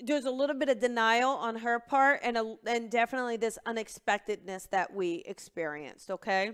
[0.00, 4.68] there's a little bit of denial on her part, and a, and definitely this unexpectedness
[4.70, 6.10] that we experienced.
[6.10, 6.52] Okay.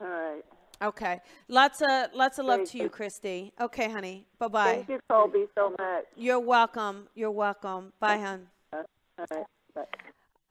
[0.00, 0.42] All right.
[0.82, 1.20] Okay.
[1.48, 2.88] Lots of lots of love Very to you.
[2.88, 3.52] Christy.
[3.60, 4.26] Okay, honey.
[4.38, 4.74] Bye bye.
[4.74, 6.04] Thank you, Colby, so much.
[6.16, 7.08] You're welcome.
[7.14, 7.92] You're welcome.
[8.00, 8.48] Bye, hon.
[8.72, 8.84] All
[9.30, 9.44] right.
[9.74, 9.84] Bye.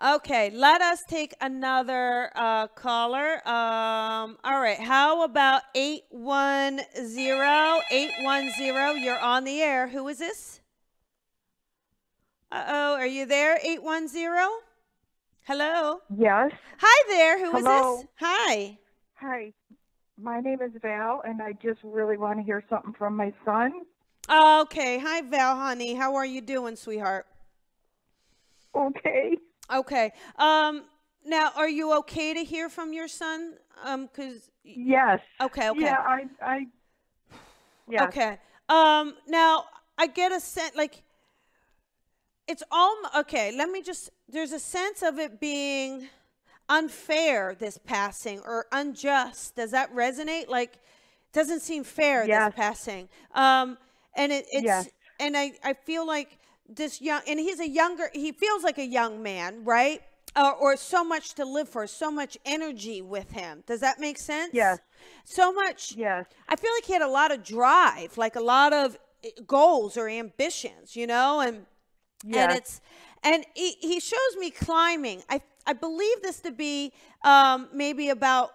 [0.04, 3.36] Okay, let us take another uh, caller.
[3.48, 6.84] Um, all right, how about 810?
[7.92, 9.88] 810, you're on the air.
[9.90, 10.61] Who is this?
[12.52, 13.58] Uh oh, are you there?
[13.64, 14.50] 810?
[15.44, 16.00] Hello?
[16.16, 16.52] Yes.
[16.80, 17.40] Hi there.
[17.40, 17.98] Who is Hello.
[17.98, 18.06] this?
[18.20, 18.78] Hi.
[19.16, 19.54] Hi.
[20.22, 23.72] My name is Val, and I just really want to hear something from my son.
[24.30, 25.00] Okay.
[25.00, 25.94] Hi, Val, honey.
[25.94, 27.26] How are you doing, sweetheart?
[28.76, 29.38] Okay.
[29.74, 30.12] Okay.
[30.38, 30.84] Um
[31.26, 33.56] now are you okay to hear from your son?
[33.84, 35.20] Um cuz Yes.
[35.40, 35.82] okay, okay.
[35.82, 36.68] Yeah, I, I.
[37.90, 38.08] Yes.
[38.10, 38.38] Okay.
[38.70, 39.66] Um now
[39.98, 41.04] I get a sense like
[42.48, 46.08] it's all okay, let me just there's a sense of it being
[46.70, 49.56] unfair this passing or unjust.
[49.56, 50.48] Does that resonate?
[50.48, 50.80] Like
[51.34, 52.48] doesn't seem fair Yes.
[52.50, 53.10] this passing.
[53.34, 53.78] Um
[54.16, 54.90] and it, it's Yes.
[55.20, 58.86] and I I feel like this young and he's a younger he feels like a
[58.86, 60.02] young man, right?
[60.34, 63.64] Uh, or so much to live for, so much energy with him.
[63.68, 64.52] Does that make sense?
[64.54, 64.80] Yes.
[65.26, 66.26] So much Yes.
[66.48, 69.98] I feel like he had a lot of drive, like a lot of eh, goals
[69.98, 71.66] or ambitions, you know, and
[72.34, 72.82] and it's
[73.24, 75.24] and he, he shows me climbing.
[75.30, 78.52] I I believe this to be um, maybe about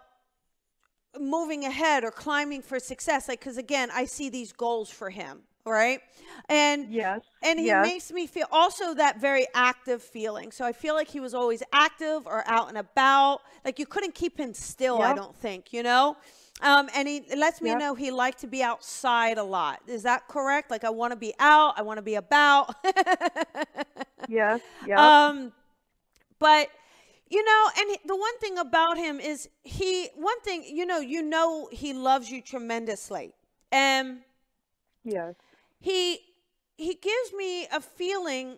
[1.18, 3.28] moving ahead or climbing for success.
[3.28, 6.00] Like because again, I see these goals for him, right?
[6.48, 7.22] And Yes.
[7.42, 7.82] and he yes.
[7.82, 10.50] makes me feel also that very active feeling.
[10.50, 13.40] So I feel like he was always active or out and about.
[13.64, 16.16] Like you couldn't keep him still, I don't think, you know?
[16.62, 17.78] Um, and he lets me Yep.
[17.78, 19.80] know he liked to be outside a lot.
[19.86, 20.70] Is that correct?
[20.70, 22.74] Like I want to be out, I want to be about.
[24.28, 24.60] Yes.
[24.84, 25.26] Yeah.
[25.28, 25.52] Um,
[26.38, 26.68] but
[27.28, 30.08] you know, and he- the one thing about him is he.
[30.16, 33.34] One thing you know, you know, he loves you tremendously,
[33.70, 34.18] and
[35.04, 35.34] yes.
[35.80, 36.18] he
[36.76, 38.56] he gives me a feeling.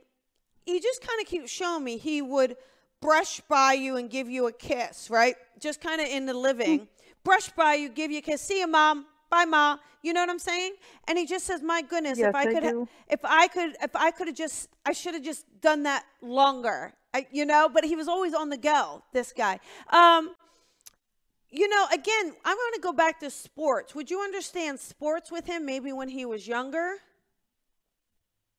[0.65, 2.57] He just kind of keeps showing me he would
[3.01, 5.37] brush by you and give you a kiss, right?
[5.61, 6.89] Just kind of in the living,
[7.25, 8.41] brush by you, give you a kiss.
[8.43, 9.07] See you, mom.
[9.31, 9.77] Bye, ma.
[10.03, 10.75] You know what I'm saying?
[11.07, 12.89] And he just says, "My goodness, Yes, if I I could, do.
[13.09, 16.95] if I could, if I could have just, I should have just done that longer."
[17.13, 19.03] I, you know, but he was always on the go.
[19.13, 19.59] This guy.
[19.91, 20.35] Um,
[21.51, 23.95] you know, again, I'm going to go back to sports.
[23.95, 26.97] Would you understand sports with him maybe when he was younger?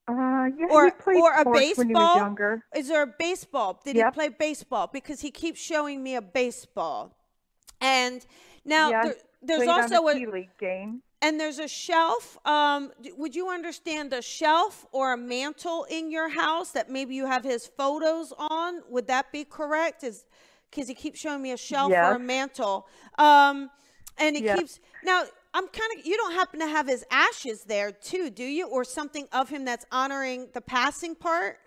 [0.08, 2.14] Uh, yeah, Or- he played or a sports when he baseball?
[2.14, 2.64] was younger.
[2.74, 3.80] Is there a baseball?
[3.84, 4.06] Did Yep.
[4.06, 4.88] he play baseball?
[4.92, 7.16] Because he keeps showing me a baseball.
[7.80, 8.26] And
[8.70, 11.02] now yeah, there, there's also a, League game.
[11.20, 12.38] and there's a shelf.
[12.46, 17.26] Um, would you understand a shelf or a mantle in your house that maybe you
[17.26, 18.80] have his photos on?
[18.88, 20.02] Would that be correct?
[20.04, 20.24] Is
[20.70, 22.20] because he keeps showing me a shelf or a Yes.
[22.20, 22.86] mantle.
[23.18, 23.70] Um,
[24.18, 24.56] and he Yes.
[24.56, 25.24] keeps now.
[25.52, 26.06] I'm kind of.
[26.06, 28.68] You don't happen to have his ashes there too, do you?
[28.68, 31.58] Or something of him that's honoring the passing part?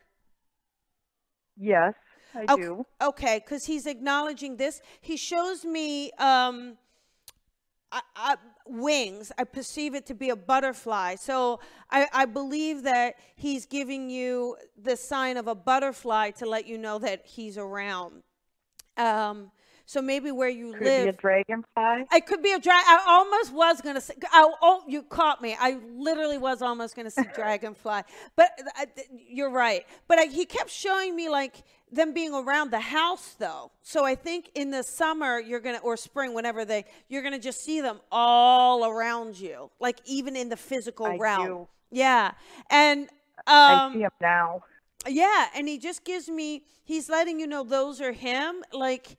[1.57, 1.93] Yes,
[2.33, 2.85] I Okay, do.
[3.01, 4.81] Okay, because he's acknowledging this.
[5.01, 6.77] He shows me um,
[7.93, 9.31] I, I, wings.
[9.37, 11.15] I perceive it to be a butterfly.
[11.15, 11.59] So
[11.91, 16.77] I, I believe that he's giving you the sign of a butterfly to let you
[16.77, 18.23] know that he's around.
[18.97, 19.51] Um,
[19.85, 22.05] so maybe where you Could be a dragonfly.
[22.13, 22.83] It could be a dragon.
[22.87, 24.13] I almost was gonna say.
[24.31, 25.57] I, oh, you caught me.
[25.59, 28.01] I literally was almost gonna say dragonfly,
[28.35, 29.85] but I, you're right.
[30.07, 33.71] But I, he kept showing me like them being around the house, though.
[33.81, 37.63] So I think in the summer you're gonna or spring, whenever they, you're gonna just
[37.63, 41.47] see them all around you, like even in the physical I realm.
[41.47, 41.67] do.
[41.91, 42.31] Yeah,
[42.69, 43.09] and
[43.65, 44.63] I um, see him now.
[45.07, 49.17] yeah, and he just gives me he's letting you know those are him like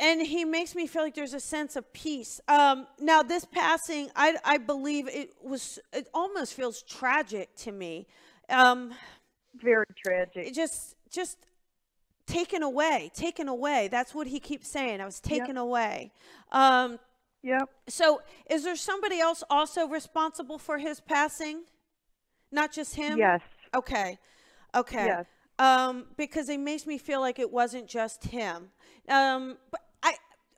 [0.00, 2.40] and he makes me feel like there's a sense of peace.
[2.48, 8.06] Um now this passing I I believe it was it almost feels tragic to me.
[8.48, 8.94] Um
[9.54, 10.46] Very tragic.
[10.48, 11.38] it just just
[12.26, 13.88] taken away, taken away.
[13.90, 15.00] That's what he keeps saying.
[15.00, 16.12] I was taken away.
[16.52, 16.98] Um
[17.42, 17.68] Yep.
[17.88, 21.64] so is there somebody else also responsible for his passing?
[22.50, 23.18] Not just him?
[23.18, 23.42] Yes.
[23.74, 24.18] Okay.
[24.74, 25.06] Okay.
[25.06, 25.26] Yes.
[25.58, 28.70] Um, because it makes me feel like it wasn't just him.
[29.08, 30.14] Um, but I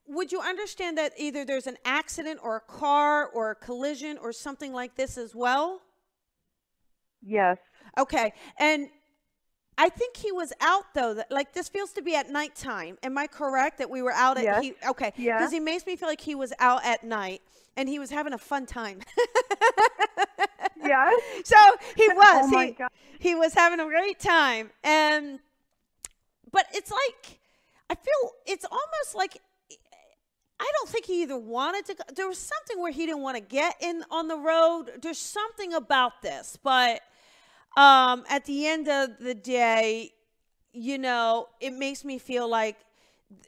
[0.06, 4.32] would you understand that either there's an accident or a car or a collision or
[4.32, 5.82] something like this as well?
[7.22, 7.58] Yes.
[7.98, 8.32] Okay.
[8.58, 8.88] And
[9.78, 11.14] I think he was out though.
[11.14, 12.96] That like this feels to be at nighttime.
[13.02, 14.62] Am I correct that we were out at Yes.
[14.62, 15.12] he okay.
[15.16, 15.38] Yeah.
[15.38, 17.42] Because he makes me feel like he was out at night
[17.76, 19.00] and he was having a fun time.
[20.84, 21.10] yeah.
[21.44, 21.56] So
[21.96, 22.44] he oh was.
[22.44, 22.88] Oh my he, God.
[23.18, 24.70] he was having a great time.
[24.82, 25.40] And
[26.50, 27.38] but it's like
[27.90, 29.40] I feel it's almost like
[30.58, 32.02] I don't think he either wanted to go.
[32.14, 34.90] There was something where he didn't want to get in on the road.
[35.02, 37.02] There's something about this, but
[37.76, 40.12] um, at the end of the day,
[40.72, 42.76] you know, it makes me feel like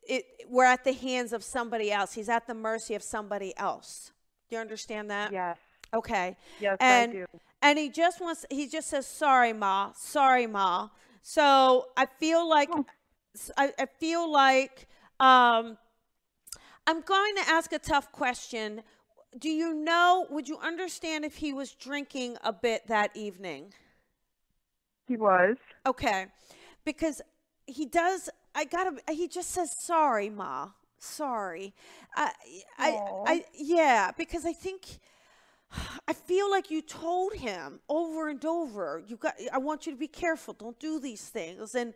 [0.08, 2.12] it, we're at the hands of somebody else.
[2.12, 4.12] He's at the mercy of somebody else.
[4.48, 5.32] Do you understand that?
[5.32, 5.58] Yes.
[5.92, 6.36] Okay.
[6.60, 7.26] Yes, and, I do.
[7.62, 9.92] And he just wants, he just says, sorry, Ma.
[9.96, 10.88] Sorry, Ma.
[11.22, 12.84] So I feel like, Oh.
[13.56, 14.88] I, I feel like,
[15.20, 15.76] um,
[16.86, 18.82] I'm going to ask a tough question.
[19.38, 23.74] Do you know, would you understand if he was drinking a bit that evening?
[25.08, 25.56] He was.
[25.86, 26.26] Okay.
[26.84, 27.22] Because
[27.66, 30.68] he does, I gotta, he just says, sorry, Ma.
[30.98, 31.74] Sorry.
[32.14, 32.30] I,
[32.78, 34.82] I, I, yeah, because I think,
[36.06, 39.98] I feel like you told him over and over, you got, I want you to
[39.98, 40.54] be careful.
[40.54, 41.74] Don't do these things.
[41.74, 41.94] And,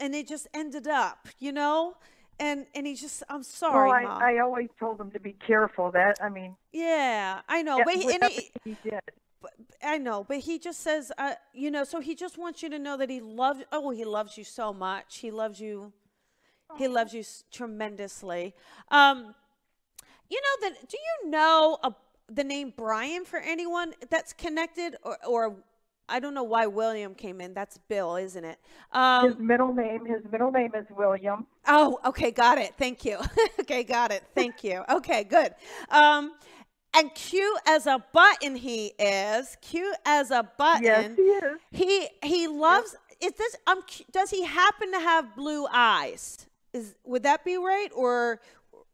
[0.00, 1.94] and it just ended up, you know?
[2.40, 4.18] And, and he just, I'm sorry, well, Ma.
[4.24, 5.90] I, I always told him to be careful.
[5.90, 7.82] That I mean, yeah, I know.
[7.84, 9.00] but he, and he, he did.
[9.40, 12.68] But- I know, but he just says, uh, you know, so he just wants you
[12.70, 13.62] to know that he loves.
[13.70, 15.18] Oh, he loves you so much.
[15.18, 15.92] He loves you.
[16.76, 18.54] He loves you s- tremendously.
[18.90, 19.34] Um,
[20.28, 20.88] you know that?
[20.88, 21.94] Do you know a,
[22.30, 25.56] the name Brian for anyone that's connected, or, or
[26.10, 27.54] I don't know why William came in.
[27.54, 28.58] That's Bill, isn't it?
[28.92, 30.04] Um, His middle name.
[30.04, 31.46] His middle name is William.
[31.66, 32.72] Oh, okay, got it.
[32.76, 33.18] Thank you.
[33.60, 34.24] okay, got it.
[34.34, 34.82] Thank you.
[34.90, 35.54] Okay, good.
[35.90, 36.32] Um,
[36.98, 39.56] and cute as a button he is.
[39.62, 40.84] Cute as a button.
[40.84, 41.58] Yes, he is.
[41.70, 42.96] He he loves.
[43.20, 43.56] Is this?
[43.66, 43.82] Um,
[44.12, 46.46] does he happen to have blue eyes?
[46.72, 48.40] Is would that be right, or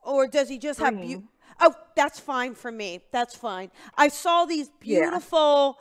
[0.02, 0.94] or does he just have?
[1.00, 1.22] Beau-
[1.60, 3.00] oh, that's fine for me.
[3.12, 3.70] That's fine.
[3.96, 5.00] I saw these Yeah.
[5.10, 5.78] beautiful,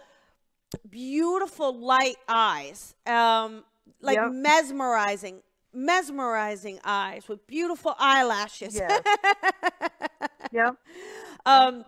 [0.89, 2.95] beautiful light eyes.
[3.05, 3.63] Um,
[4.01, 4.31] like Yep.
[4.33, 5.41] mesmerizing,
[5.73, 8.75] mesmerizing eyes with beautiful eyelashes.
[8.75, 9.01] Yes.
[10.51, 10.75] Yep.
[11.47, 11.83] Um,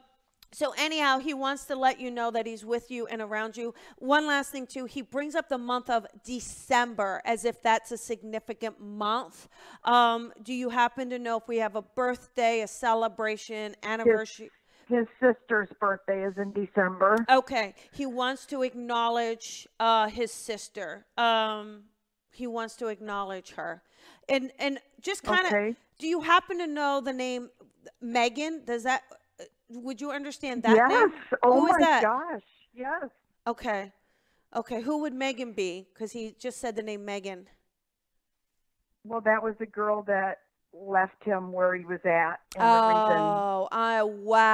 [0.56, 3.74] so anyhow, he wants to let you know that he's with you and around you.
[3.98, 7.98] One last thing too, he brings up the month of December as if that's a
[7.98, 9.50] significant month.
[9.84, 14.50] Um, do you happen to know if we have a birthday, a celebration, anniversary?
[14.88, 17.18] His sister's birthday is in December.
[17.30, 21.06] Okay, he wants to acknowledge uh, his sister.
[21.18, 21.82] Um,
[22.32, 23.82] he wants to acknowledge her,
[24.30, 25.54] and and just kind of.
[25.54, 25.76] Okay.
[25.98, 27.50] Do you happen to know the name
[28.02, 29.04] Megan, does that?
[29.76, 30.76] Would you understand that?
[30.76, 30.90] yes.
[30.90, 31.12] name?
[31.44, 32.02] Oh Who my that?
[32.04, 32.42] gosh.
[32.74, 33.10] Yes.
[33.48, 33.92] Okay,
[34.56, 34.82] okay.
[34.82, 35.88] Who would Megan be?
[35.94, 37.48] Because he just said the name Megan.
[39.04, 40.40] Well, that was the girl that
[40.74, 44.02] left him where he was at, and the Oh, I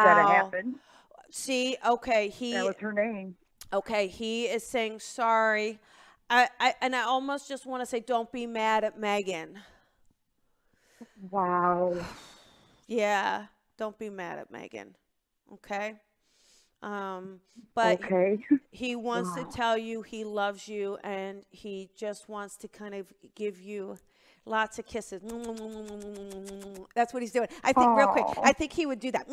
[0.03, 0.76] that it happened.
[1.30, 3.36] See, okay, he That was her name.
[3.72, 5.80] okay, he is saying sorry.
[6.30, 9.59] I, I and I almost just want to say, don't be mad at Megan.
[11.30, 11.95] Wow.
[12.88, 13.45] Yeah,
[13.78, 14.95] don't be mad at Megan.
[15.53, 15.95] Okay.
[16.81, 17.39] Um,
[17.75, 18.39] but okay.
[18.71, 19.43] he wants Wow.
[19.43, 23.97] to tell you he loves you and he just wants to kind of give you
[24.45, 25.21] lots of kisses.
[26.95, 27.49] That's what he's doing.
[27.63, 28.25] I think real quick.
[28.41, 29.27] I think he would do that.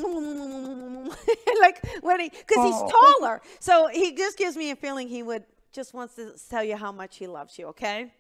[1.60, 3.40] like when he cuz he's taller.
[3.60, 6.92] So he just gives me a feeling he would just wants to tell you how
[6.92, 8.12] much he loves you, okay?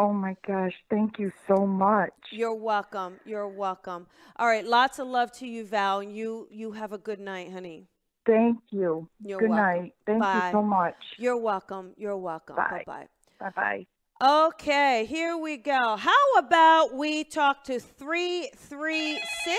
[0.00, 0.74] Oh my gosh.
[0.88, 2.12] Thank you so much.
[2.30, 3.16] You're welcome.
[3.26, 4.06] You're welcome.
[4.36, 5.98] All right, lots of love to you, Val.
[5.98, 7.88] and You you have a good night, honey.
[8.24, 9.08] Thank you.
[9.24, 9.82] You're Good welcome.
[9.82, 9.94] night.
[10.06, 10.46] Thank Bye.
[10.46, 10.94] you so much.
[11.18, 11.94] You're welcome.
[11.96, 12.54] You're welcome.
[12.54, 12.84] Bye.
[12.86, 13.06] Bye-bye.
[13.40, 13.86] Bye
[14.20, 14.46] bye.
[14.46, 15.96] Okay, here we go.
[15.96, 19.58] How about we talk to 336?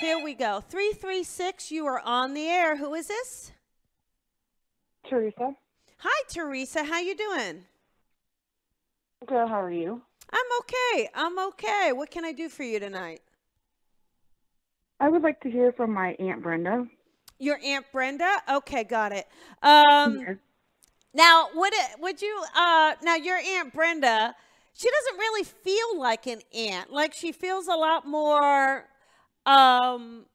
[0.00, 0.60] Here we go.
[0.68, 2.76] 336, you are on the air.
[2.76, 3.52] Who is this?
[5.08, 5.54] Teresa.
[5.98, 6.84] Hi, Teresa.
[6.84, 7.64] How you doing?
[9.26, 9.48] Good.
[9.48, 10.02] How are you?
[10.32, 11.08] I'm okay.
[11.14, 11.92] I'm okay.
[11.92, 13.20] What can I do for you tonight?
[14.98, 16.86] I would like to hear from my aunt Brenda.
[17.38, 18.30] Your Aunt Brenda?
[18.48, 19.26] Okay, got it.
[19.62, 20.36] Um Yes.
[21.14, 24.34] Now, would it would you uh now your Aunt Brenda,
[24.74, 26.92] she doesn't really feel like an aunt.
[26.92, 28.88] Like she feels a lot more
[29.46, 30.26] um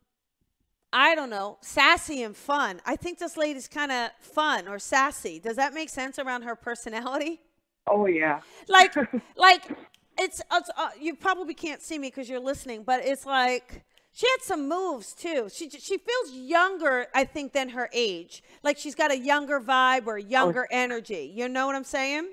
[0.93, 2.81] I don't know, sassy and fun.
[2.85, 5.39] I think this lady's kind of fun or sassy.
[5.39, 7.41] Does that make sense around her personality?
[7.87, 8.41] Oh yeah.
[8.67, 8.95] Like
[9.35, 9.63] like
[10.17, 14.27] it's, it's uh, you probably can't see me cuz you're listening, but it's like she
[14.27, 15.49] had some moves too.
[15.53, 18.43] She she feels younger, I think, than her age.
[18.63, 21.31] Like she's got a younger vibe or younger energy.
[21.33, 22.31] You know what I'm saying?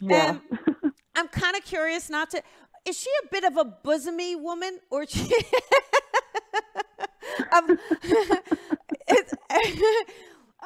[0.00, 0.38] Yeah.
[0.52, 2.42] Um, I'm kind of curious not to.
[2.84, 5.32] Is she a bit of a bosomy woman, or she?
[7.52, 7.78] um,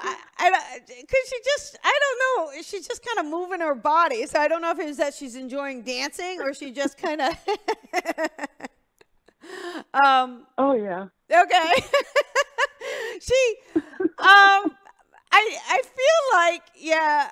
[0.05, 2.18] it's, I, because she just, I don't
[2.57, 2.62] know.
[2.62, 5.36] She's just kind of moving her body, so I don't know if it's that she's
[5.36, 7.34] enjoying dancing or she just kind of.
[10.05, 10.46] um.
[10.59, 11.07] oh yeah.
[11.30, 11.72] Okay.
[13.20, 13.57] she
[14.18, 14.72] um
[15.30, 17.30] I I feel like yeah,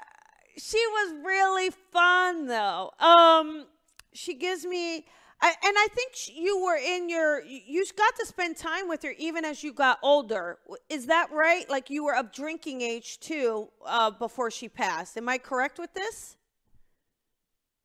[0.56, 2.92] she was really fun though.
[2.98, 3.66] Um
[4.12, 5.06] she gives me
[5.42, 9.14] I, and I think you were in your you got to spend time with her
[9.18, 10.58] even as you got older.
[10.88, 11.68] Is that right?
[11.70, 15.16] Like you were of drinking age too uh, before she passed.
[15.16, 16.36] Am I correct with this?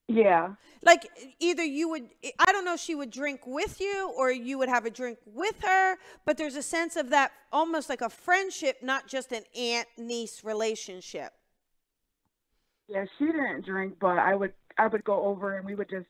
[0.08, 0.54] Yeah.
[0.84, 1.08] like
[1.40, 4.70] either you would i don't know if she would drink with you or you would
[4.70, 8.78] have a drink with her but there's a sense of that almost like a friendship
[8.84, 11.34] not just an aunt niece relationship
[12.88, 13.06] Yeah.
[13.18, 16.08] She didn't drink, but I would I would go over and we would just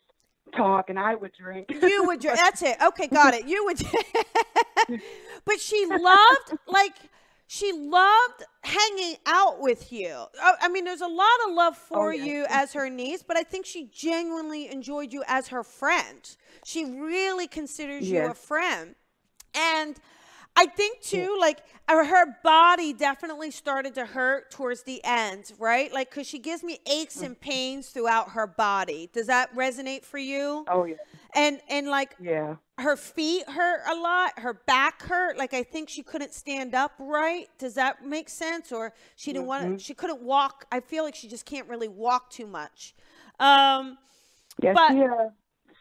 [0.55, 1.69] talk, and I would drink.
[1.69, 2.77] you would drink that's it.
[2.81, 3.47] Okay got it.
[3.47, 3.81] You would
[5.45, 6.93] but she loved like
[7.47, 10.09] she loved hanging out with you.
[10.09, 12.23] Uh, i mean there's a lot of love for yeah.
[12.23, 16.35] you as her niece but i think she genuinely enjoyed you as her friend.
[16.65, 18.95] She really considers you a friend.
[19.53, 19.95] And
[20.57, 25.91] I think too, like uh, her body definitely started to hurt towards the end, right?
[25.93, 29.09] Like, cause she gives me aches and pains throughout her body.
[29.11, 30.63] Does that resonate for you?
[30.69, 30.95] Oh yeah.
[31.35, 32.55] And and like Yeah.
[32.77, 35.37] her feet hurt a lot, her back hurt.
[35.37, 37.47] Like I think she couldn't stand up right.
[37.59, 38.71] Does that make sense?
[38.71, 39.83] Or she didn't want to.
[39.83, 40.65] She couldn't walk.
[40.71, 42.95] I feel like she just can't really walk too much.
[43.41, 43.97] Um,
[44.61, 44.71] Yeah.
[44.73, 45.29] But- uh,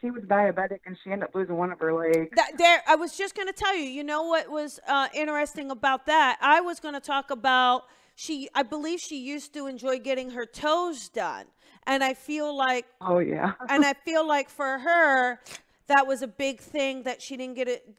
[0.05, 2.29] she was diabetic, and she ended up losing one of her legs.
[2.35, 3.85] That, there, I was just going to tell you.
[3.85, 6.37] You know what was uh, interesting about that?
[6.41, 7.85] I was going to talk about
[8.15, 8.47] she.
[8.53, 11.45] I believe she used to enjoy getting her toes done,
[11.87, 13.53] and I feel like, Oh yeah.
[13.67, 15.39] and I feel like for her,
[15.87, 17.95] that was a big thing that she didn't get it.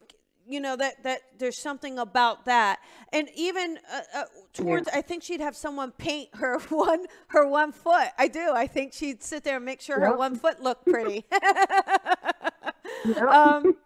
[0.49, 2.79] You know that that there's something about that,
[3.13, 7.73] and even uh, uh, towards, I think she'd have someone paint her one her one
[7.73, 8.09] foot.
[8.19, 8.53] I do.
[8.53, 11.25] I think she'd sit there and make sure her one foot looked pretty.
[13.29, 13.77] um,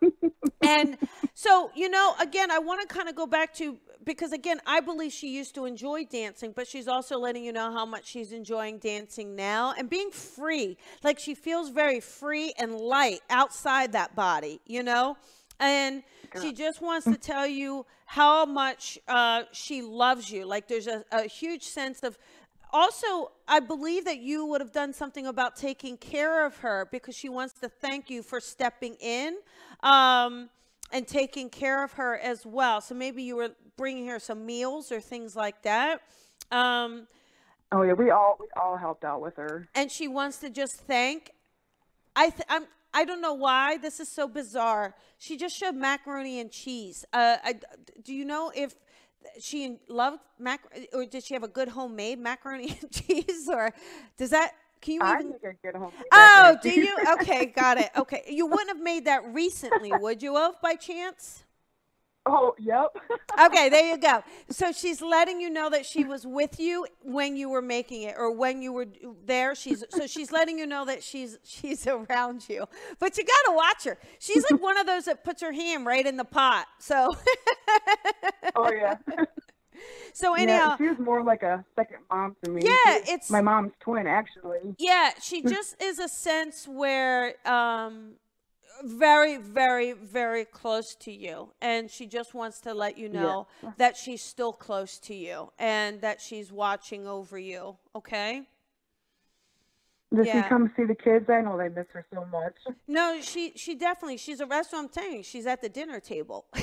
[0.62, 0.98] and
[1.34, 4.80] so you know again i want to kind of go back to because again i
[4.80, 8.32] believe she used to enjoy dancing but she's also letting you know how much she's
[8.32, 14.14] enjoying dancing now and being free like she feels very free and light outside that
[14.14, 15.16] body you know
[15.58, 16.02] and
[16.41, 21.05] she just wants to tell you how much uh, she loves you like there's a,
[21.12, 22.18] a huge sense of
[22.72, 27.16] also, I believe that you would have done something about taking care of her because
[27.16, 29.39] she wants to thank you for stepping in
[29.83, 30.49] um,
[30.93, 32.81] and taking care of her as well.
[32.81, 36.03] So maybe you were bringing her some meals or things like that.
[36.53, 37.09] Um,
[37.72, 39.68] Oh yeah, we all we all helped out with her.
[39.76, 41.31] and she wants to just thank.
[42.16, 44.95] I th- I'm I don't know why this is so bizarre.
[45.18, 47.05] She just showed macaroni and cheese.
[47.12, 47.55] Uh, I,
[48.03, 48.74] do you know if
[49.38, 50.61] she loved mac
[50.93, 53.72] or did she have a good homemade macaroni and cheese or
[54.16, 55.32] does that can you I even?
[55.32, 55.93] think I get home.
[56.11, 56.97] Oh, do you?
[57.20, 57.91] Okay, got it.
[57.97, 61.45] Okay, you wouldn't have made that recently, would you have, by chance?
[62.27, 62.89] Oh, yep.
[63.41, 64.23] Okay, there you go.
[64.51, 68.14] So she's letting you know that she was with you when you were making it
[68.18, 68.87] or when you were
[69.25, 69.55] there.
[69.55, 72.66] She's so she's letting you know that she's she's around you.
[72.99, 73.99] But you got to watch her.
[74.18, 76.66] She's like one of those that puts her hand right in the pot.
[76.79, 77.16] So
[78.55, 78.97] oh yeah.
[80.12, 82.61] so yeah, anyhow, she was more like a second mom to me.
[82.64, 84.75] Yeah, it's- my mom's twin actually.
[84.79, 88.12] yeah, she just is a sense where um
[88.85, 93.97] very very very close to you and she just wants to let you know that
[93.97, 98.47] she's still close to you and that she's watching over you, okay?
[100.12, 100.43] Does Yeah.
[100.43, 101.31] she come see the kids?
[101.31, 102.57] I know they miss her so much.
[102.89, 105.22] No, she she definitely she's a restaurant saying.
[105.22, 106.47] She's at the dinner table.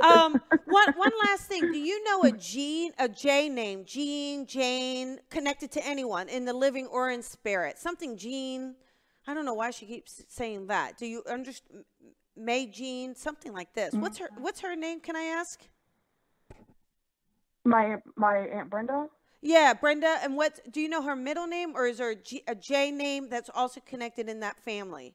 [0.00, 1.72] um, one one last thing.
[1.72, 3.84] Do you know a Jean a J name?
[3.84, 7.76] Jean, Jane, connected to anyone in the living or in spirit?
[7.76, 8.76] Something Jean.
[9.26, 10.98] I don't know why she keeps saying that.
[10.98, 11.84] Do you understand?
[12.36, 13.94] May Jean, something like this.
[13.94, 15.00] What's her What's her name?
[15.00, 15.60] Can I ask?
[17.64, 19.06] My my aunt Brenda.
[19.40, 20.18] Yeah, Brenda.
[20.22, 22.90] And what do you know her middle name, or is there a, G, a J
[22.90, 25.14] name that's also connected in that family?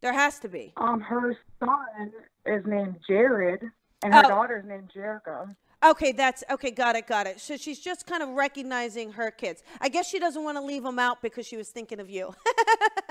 [0.00, 0.72] There has to be.
[0.76, 2.12] Um, her son
[2.46, 3.60] is named Jared,
[4.02, 4.28] and her Oh.
[4.28, 5.54] daughter's named Jerica.
[5.84, 6.70] Okay, that's okay.
[6.70, 7.40] Got it, got it.
[7.40, 9.62] So she's just kind of recognizing her kids.
[9.80, 12.32] I guess she doesn't want to leave them out because she was thinking of you.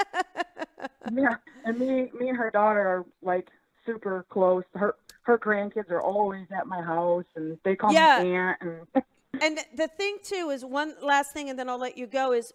[1.12, 1.36] Yeah,
[1.66, 3.50] and me me and her daughter are like
[3.86, 4.64] super close.
[4.76, 8.24] Her her grandkids are always at my house, and they call Yeah.
[8.24, 8.58] me aunt.
[8.62, 9.04] And
[9.42, 12.34] and the thing too is one last thing, and then I'll let you go.
[12.34, 12.54] Is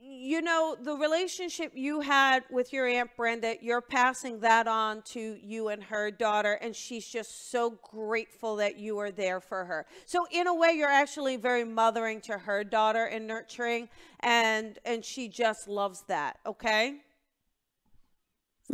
[0.00, 5.36] you know the relationship you had with your aunt Brenda, you're passing that on to
[5.42, 9.86] you and her daughter, and she's just so grateful that you are there for her.
[10.06, 13.88] So in a way, you're actually very mothering to her daughter and nurturing,
[14.20, 16.38] and and she just loves that.
[16.46, 17.00] Okay.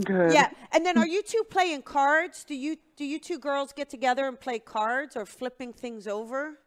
[0.05, 0.33] Good.
[0.33, 2.45] Yeah, and then are you two playing cards?
[2.45, 6.59] Do you do you two girls get together and play cards or flipping things over?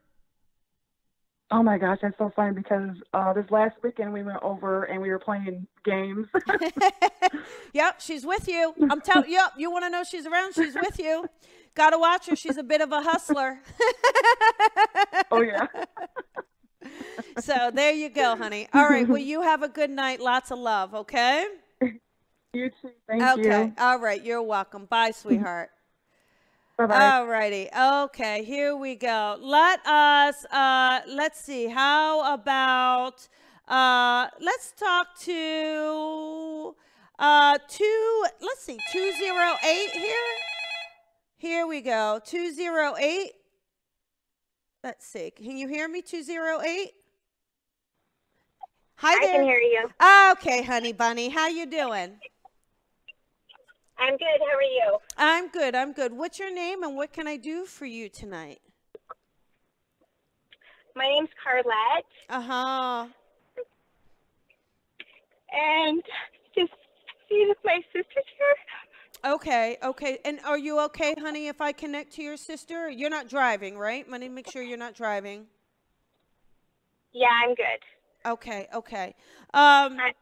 [1.51, 4.99] Oh my gosh, that's so funny because uh, this last weekend we went over and
[4.99, 6.27] we were playing games.
[7.73, 8.73] Yep, she's with you.
[8.89, 9.29] I'm telling.
[9.29, 10.53] Yep, you want to know she's around?
[10.55, 11.29] She's with you.
[11.73, 12.35] Got to watch her.
[12.35, 13.59] She's a bit of a hustler.
[15.31, 15.67] oh yeah.
[17.39, 18.69] so there you go, honey.
[18.73, 19.05] All right.
[19.05, 20.21] Well, you have a good night.
[20.21, 20.95] Lots of love.
[20.95, 21.47] Okay.
[22.55, 22.91] You too.
[23.07, 23.63] Thank Okay.
[23.65, 23.73] you.
[23.77, 24.23] All right.
[24.23, 24.85] You're welcome.
[24.85, 25.71] Bye, sweetheart.
[26.77, 27.11] Bye bye.
[27.11, 27.69] All righty.
[27.77, 29.37] Okay, here we go.
[29.41, 31.67] Let us uh let's see.
[31.67, 33.27] How about
[33.67, 36.75] uh let's talk to
[37.19, 40.15] uh two let's see, 208 here.
[41.37, 42.19] Here we go.
[42.23, 43.31] 208.
[44.83, 45.31] Let's see.
[45.31, 46.91] Can you hear me 208?
[48.97, 49.29] Hi there.
[49.29, 49.89] I can hear you.
[50.31, 51.29] Okay, honey bunny.
[51.29, 52.13] How you doing?
[53.97, 54.39] I'm good.
[54.39, 54.97] How are you?
[55.17, 55.75] I'm good.
[55.75, 56.13] I'm good.
[56.13, 58.59] What's your name and what can I do for you tonight?
[60.95, 63.07] My name's Carlette, Uh-huh.
[65.51, 66.03] and
[66.57, 66.71] just
[67.27, 69.31] see if my sister's here.
[69.33, 70.19] Okay, okay.
[70.23, 72.89] And are you okay, honey, if I connect to your sister?
[72.89, 74.07] You're not driving, right?
[74.07, 75.47] Money, make sure you're not driving.
[77.11, 78.31] Yeah, I'm good.
[78.31, 79.15] Okay, okay.
[79.53, 80.13] Um, I-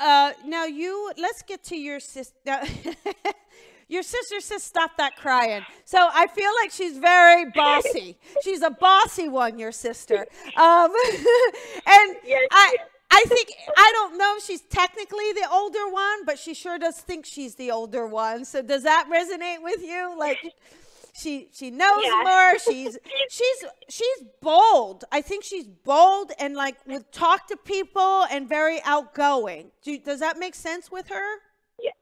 [0.00, 2.34] uh, now you, let's get to your sister.
[3.88, 5.62] your sister says, stop that crying.
[5.84, 8.16] So I feel like she's very bossy.
[8.42, 10.26] she's a bossy one, your sister.
[10.56, 10.92] Um,
[11.86, 12.76] and Yes, I.
[13.16, 16.96] I think I don't know if she's technically the older one, but she sure does
[16.96, 18.44] think she's the older one.
[18.44, 20.18] So does that resonate with you?
[20.18, 20.38] Like
[21.16, 22.22] she she knows Yeah.
[22.24, 22.58] more.
[22.66, 22.98] She's
[23.30, 25.04] she's she's bold.
[25.12, 29.70] I think she's bold and like would talk to people and very outgoing.
[29.82, 31.28] Do, does that make sense with her?
[31.80, 31.92] Yeah.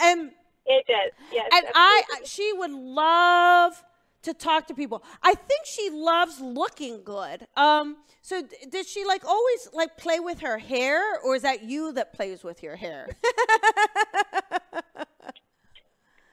[0.00, 0.32] And
[0.66, 1.12] It does.
[1.32, 1.48] Yes.
[1.52, 3.82] and I she would love
[4.22, 5.02] to talk to people.
[5.22, 7.46] I think she loves looking good.
[7.56, 11.62] Um so d- does she like always like play with her hair or is that
[11.64, 13.08] you that plays with your hair?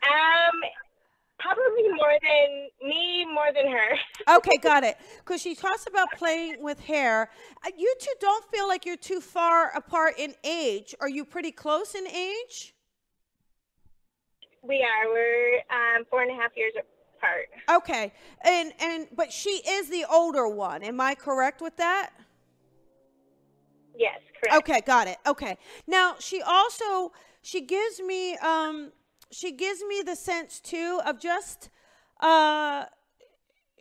[0.03, 0.57] um,
[1.41, 3.97] probably more than me, more than her.
[4.37, 4.97] Okay, got it.
[5.19, 7.29] Because she talks about playing with hair.
[7.65, 10.93] Uh, You two don't feel like you're too far apart in age.
[11.01, 12.73] Are you pretty close in age?
[14.61, 15.09] We are.
[15.11, 17.49] We're um, four and a half years apart.
[17.69, 18.13] Okay,
[18.43, 20.83] and and but she is the older one.
[20.83, 22.11] Am I correct with that?
[23.97, 24.55] Yes, correct.
[24.69, 25.17] Okay, got it.
[25.25, 25.57] Okay.
[25.87, 27.11] Now she also
[27.41, 28.91] she gives me um
[29.31, 31.69] she gives me the sense too of just
[32.19, 32.85] uh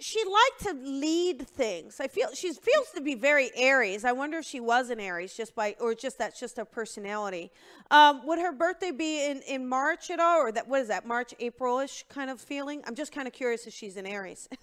[0.00, 2.00] she liked to lead things.
[2.00, 4.04] I feel she feels to be very Aries.
[4.04, 7.50] I wonder if she was an Aries just by or just that's just her personality.
[7.90, 11.06] Um, would her birthday be in in March at all, or that what is that
[11.06, 12.82] March Aprilish kind of feeling?
[12.86, 14.48] I'm just kind of curious if she's an Aries.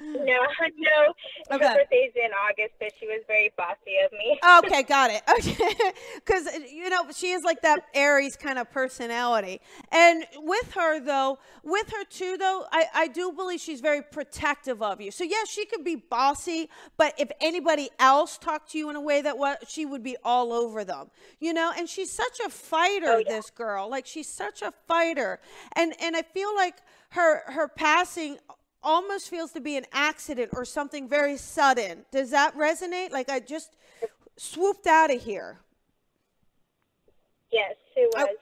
[0.00, 0.16] No,
[0.76, 1.56] no.
[1.56, 1.66] Okay.
[1.66, 4.38] Her birthday's in August, but she was very bossy of me.
[4.42, 5.22] Oh, okay, got it.
[5.36, 9.60] Okay, because you know she is like that Aries kind of personality,
[9.92, 14.82] and with her though, with her too though, I I do believe she's very protective
[14.82, 15.10] of you.
[15.10, 19.00] So yes, she could be bossy, but if anybody else talked to you in a
[19.00, 21.72] way that what she would be all over them, you know.
[21.76, 23.06] And she's such a fighter.
[23.08, 23.36] Oh, yeah.
[23.36, 25.38] This girl, like she's such a fighter,
[25.74, 26.76] and and I feel like
[27.10, 28.38] her her passing
[28.86, 32.06] almost feels to be an accident or something very sudden.
[32.12, 33.10] Does that resonate?
[33.10, 33.76] Like I just
[34.36, 35.58] swooped out of here.
[37.50, 38.22] Yes, it Oh.
[38.22, 38.36] was.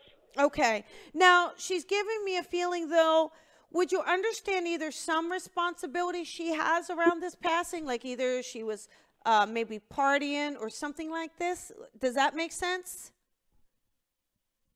[0.47, 0.85] Okay.
[1.15, 3.33] Now, she's giving me a feeling though,
[3.71, 8.89] would you understand either some responsibility she has around this passing like either she was
[9.25, 11.73] uh, maybe partying or something like this?
[11.99, 13.13] Does that make sense?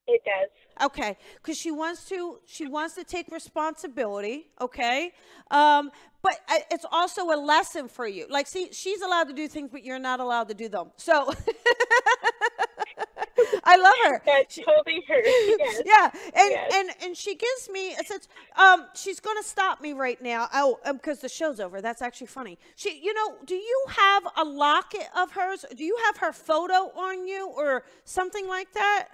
[0.08, 0.48] It does.
[0.86, 4.46] Okay, because she wants to she wants to take responsibility.
[4.60, 5.12] Okay,
[5.50, 5.90] um,
[6.22, 6.38] but
[6.70, 8.26] it's also a lesson for you.
[8.30, 10.90] Like, see, she's allowed to do things, but you're not allowed to do them.
[10.96, 11.32] So,
[13.64, 14.22] I love her.
[14.24, 15.20] That's totally her.
[15.58, 15.82] Yes.
[15.84, 16.72] Yeah, and Yes.
[16.74, 18.28] and and she gives me a sense.
[18.56, 20.48] Um, she's gonna stop me right now.
[20.54, 21.80] Oh, because the show's over.
[21.80, 22.58] That's actually funny.
[22.76, 25.64] She, you know, do you have a locket of hers?
[25.76, 29.08] Do you have her photo on you or something like that?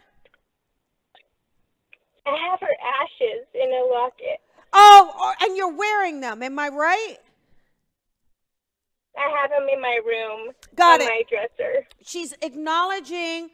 [2.26, 4.40] I have her ashes in a locket.
[4.72, 6.42] Oh, and you're wearing them.
[6.42, 7.18] Am I right?
[9.16, 11.10] I have them in my room Got on it.
[11.10, 11.86] my dresser.
[12.04, 13.50] She's acknowledging.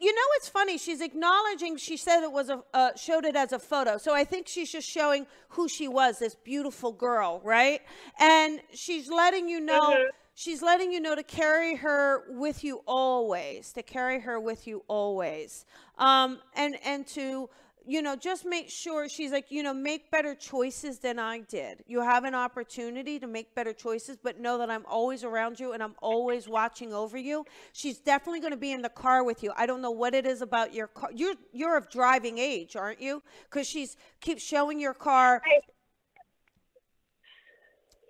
[0.00, 0.76] You know, it's funny.
[0.76, 1.76] She's acknowledging.
[1.78, 3.96] She said it was a uh, showed it as a photo.
[3.96, 7.80] So I think she's just showing who she was, this beautiful girl, right?
[8.18, 9.80] And she's letting you know.
[9.80, 10.04] Mhm.
[10.36, 13.72] She's letting you know to carry her with you always.
[13.74, 15.64] To carry her with you always.
[15.96, 17.48] Um, and and to
[17.86, 21.84] you know, just make sure she's like, you know, make better choices than I did.
[21.86, 25.72] You have an opportunity to make better choices, but know that I'm always around you
[25.72, 27.44] and I'm always watching over you.
[27.72, 29.52] She's definitely going to be in the car with you.
[29.56, 31.10] I don't know what it is about your car.
[31.14, 33.22] You're you're of driving age, aren't you?
[33.50, 35.42] Because she's keeps showing your car.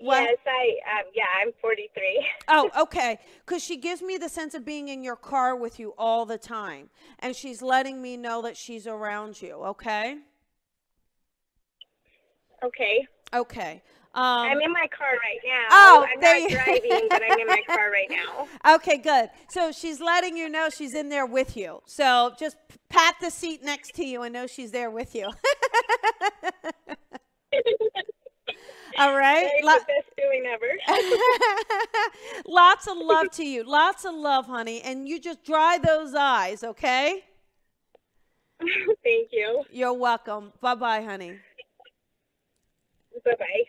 [0.01, 0.22] What?
[0.22, 0.99] Yes, I.
[1.01, 2.26] Um, yeah, I'm 43.
[2.49, 3.18] Oh, okay.
[3.47, 6.36] Because she gives me the sense of being in your car with you all the
[6.36, 6.90] time.
[7.20, 10.18] And she's letting me know that she's around you, okay?
[12.62, 13.07] Okay.
[13.32, 13.82] Okay.
[14.14, 15.66] Um, I'm in my car right now.
[15.70, 18.47] Oh, I'm not driving, but I'm in my car right now.
[18.76, 19.28] Okay, good.
[19.49, 21.82] So she's letting you know she's in there with you.
[21.86, 22.57] So just
[22.88, 25.30] pat the seat next to you and know she's there with you.
[28.99, 29.51] All right.
[29.62, 30.66] Lo- the best feeling ever.
[32.47, 33.64] Lots of love to you.
[33.64, 34.80] Lots of love, honey.
[34.82, 37.24] And you just dry those eyes, okay?
[39.05, 39.64] Thank you.
[39.70, 40.53] You're welcome.
[40.61, 41.38] Bye bye, honey.
[43.24, 43.64] Bye bye.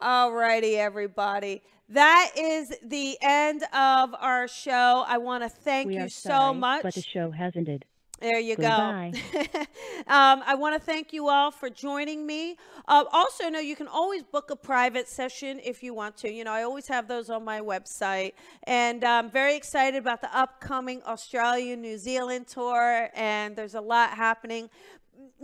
[0.00, 1.62] All righty, everybody.
[1.88, 5.04] That is the end of our show.
[5.06, 6.82] I want to thank we you are so sorry, much.
[6.82, 7.84] but the show has ended.
[8.22, 9.12] There you Goodbye.
[9.32, 9.40] go.
[10.06, 12.56] um, I want to thank you all for joining me.
[12.86, 16.32] Uh, also, know you can always book a private session if you want to.
[16.32, 18.34] You know, I always have those on my website.
[18.62, 24.10] And I'm very excited about the upcoming Australia New Zealand tour, and there's a lot
[24.10, 24.70] happening.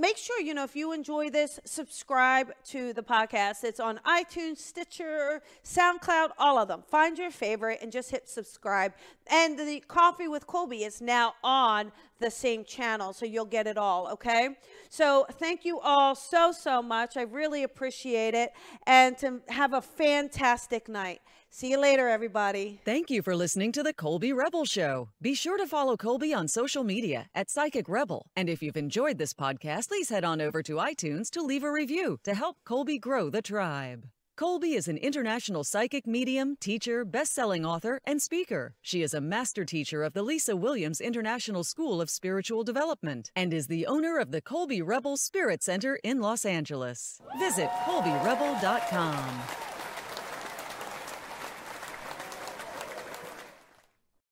[0.01, 3.65] Make sure, you know, if you enjoy this, subscribe to the podcast.
[3.65, 6.85] It's on iTunes, Stitcher, SoundCloud, all of them.
[6.89, 8.93] Find your favorite and just hit subscribe.
[9.27, 11.91] And the Coffee with Colby is now on
[12.21, 14.51] the same channel, so you'll get it all, okay?
[14.89, 17.17] So thank you all so, so much.
[17.17, 18.53] I really appreciate it.
[18.87, 21.23] And to have a fantastic night.
[21.51, 22.81] See you later, everybody.
[22.85, 25.09] Thank you for listening to the Colby Rebel Show.
[25.21, 28.27] Be sure to follow Colby on social media at Psychic Rebel.
[28.37, 31.73] And if you've enjoyed this podcast, please head on over to iTunes to leave a
[31.73, 34.07] review to help Colby grow the tribe.
[34.37, 38.77] Colby is an international psychic medium, teacher, best-selling author, and speaker.
[38.81, 43.53] She is a master teacher of the Lisa Williams International School of Spiritual Development and
[43.53, 47.21] is the owner of the Colby Rebel Spirit Center in Los Angeles.
[47.41, 49.68] Visit colbyrebel.com.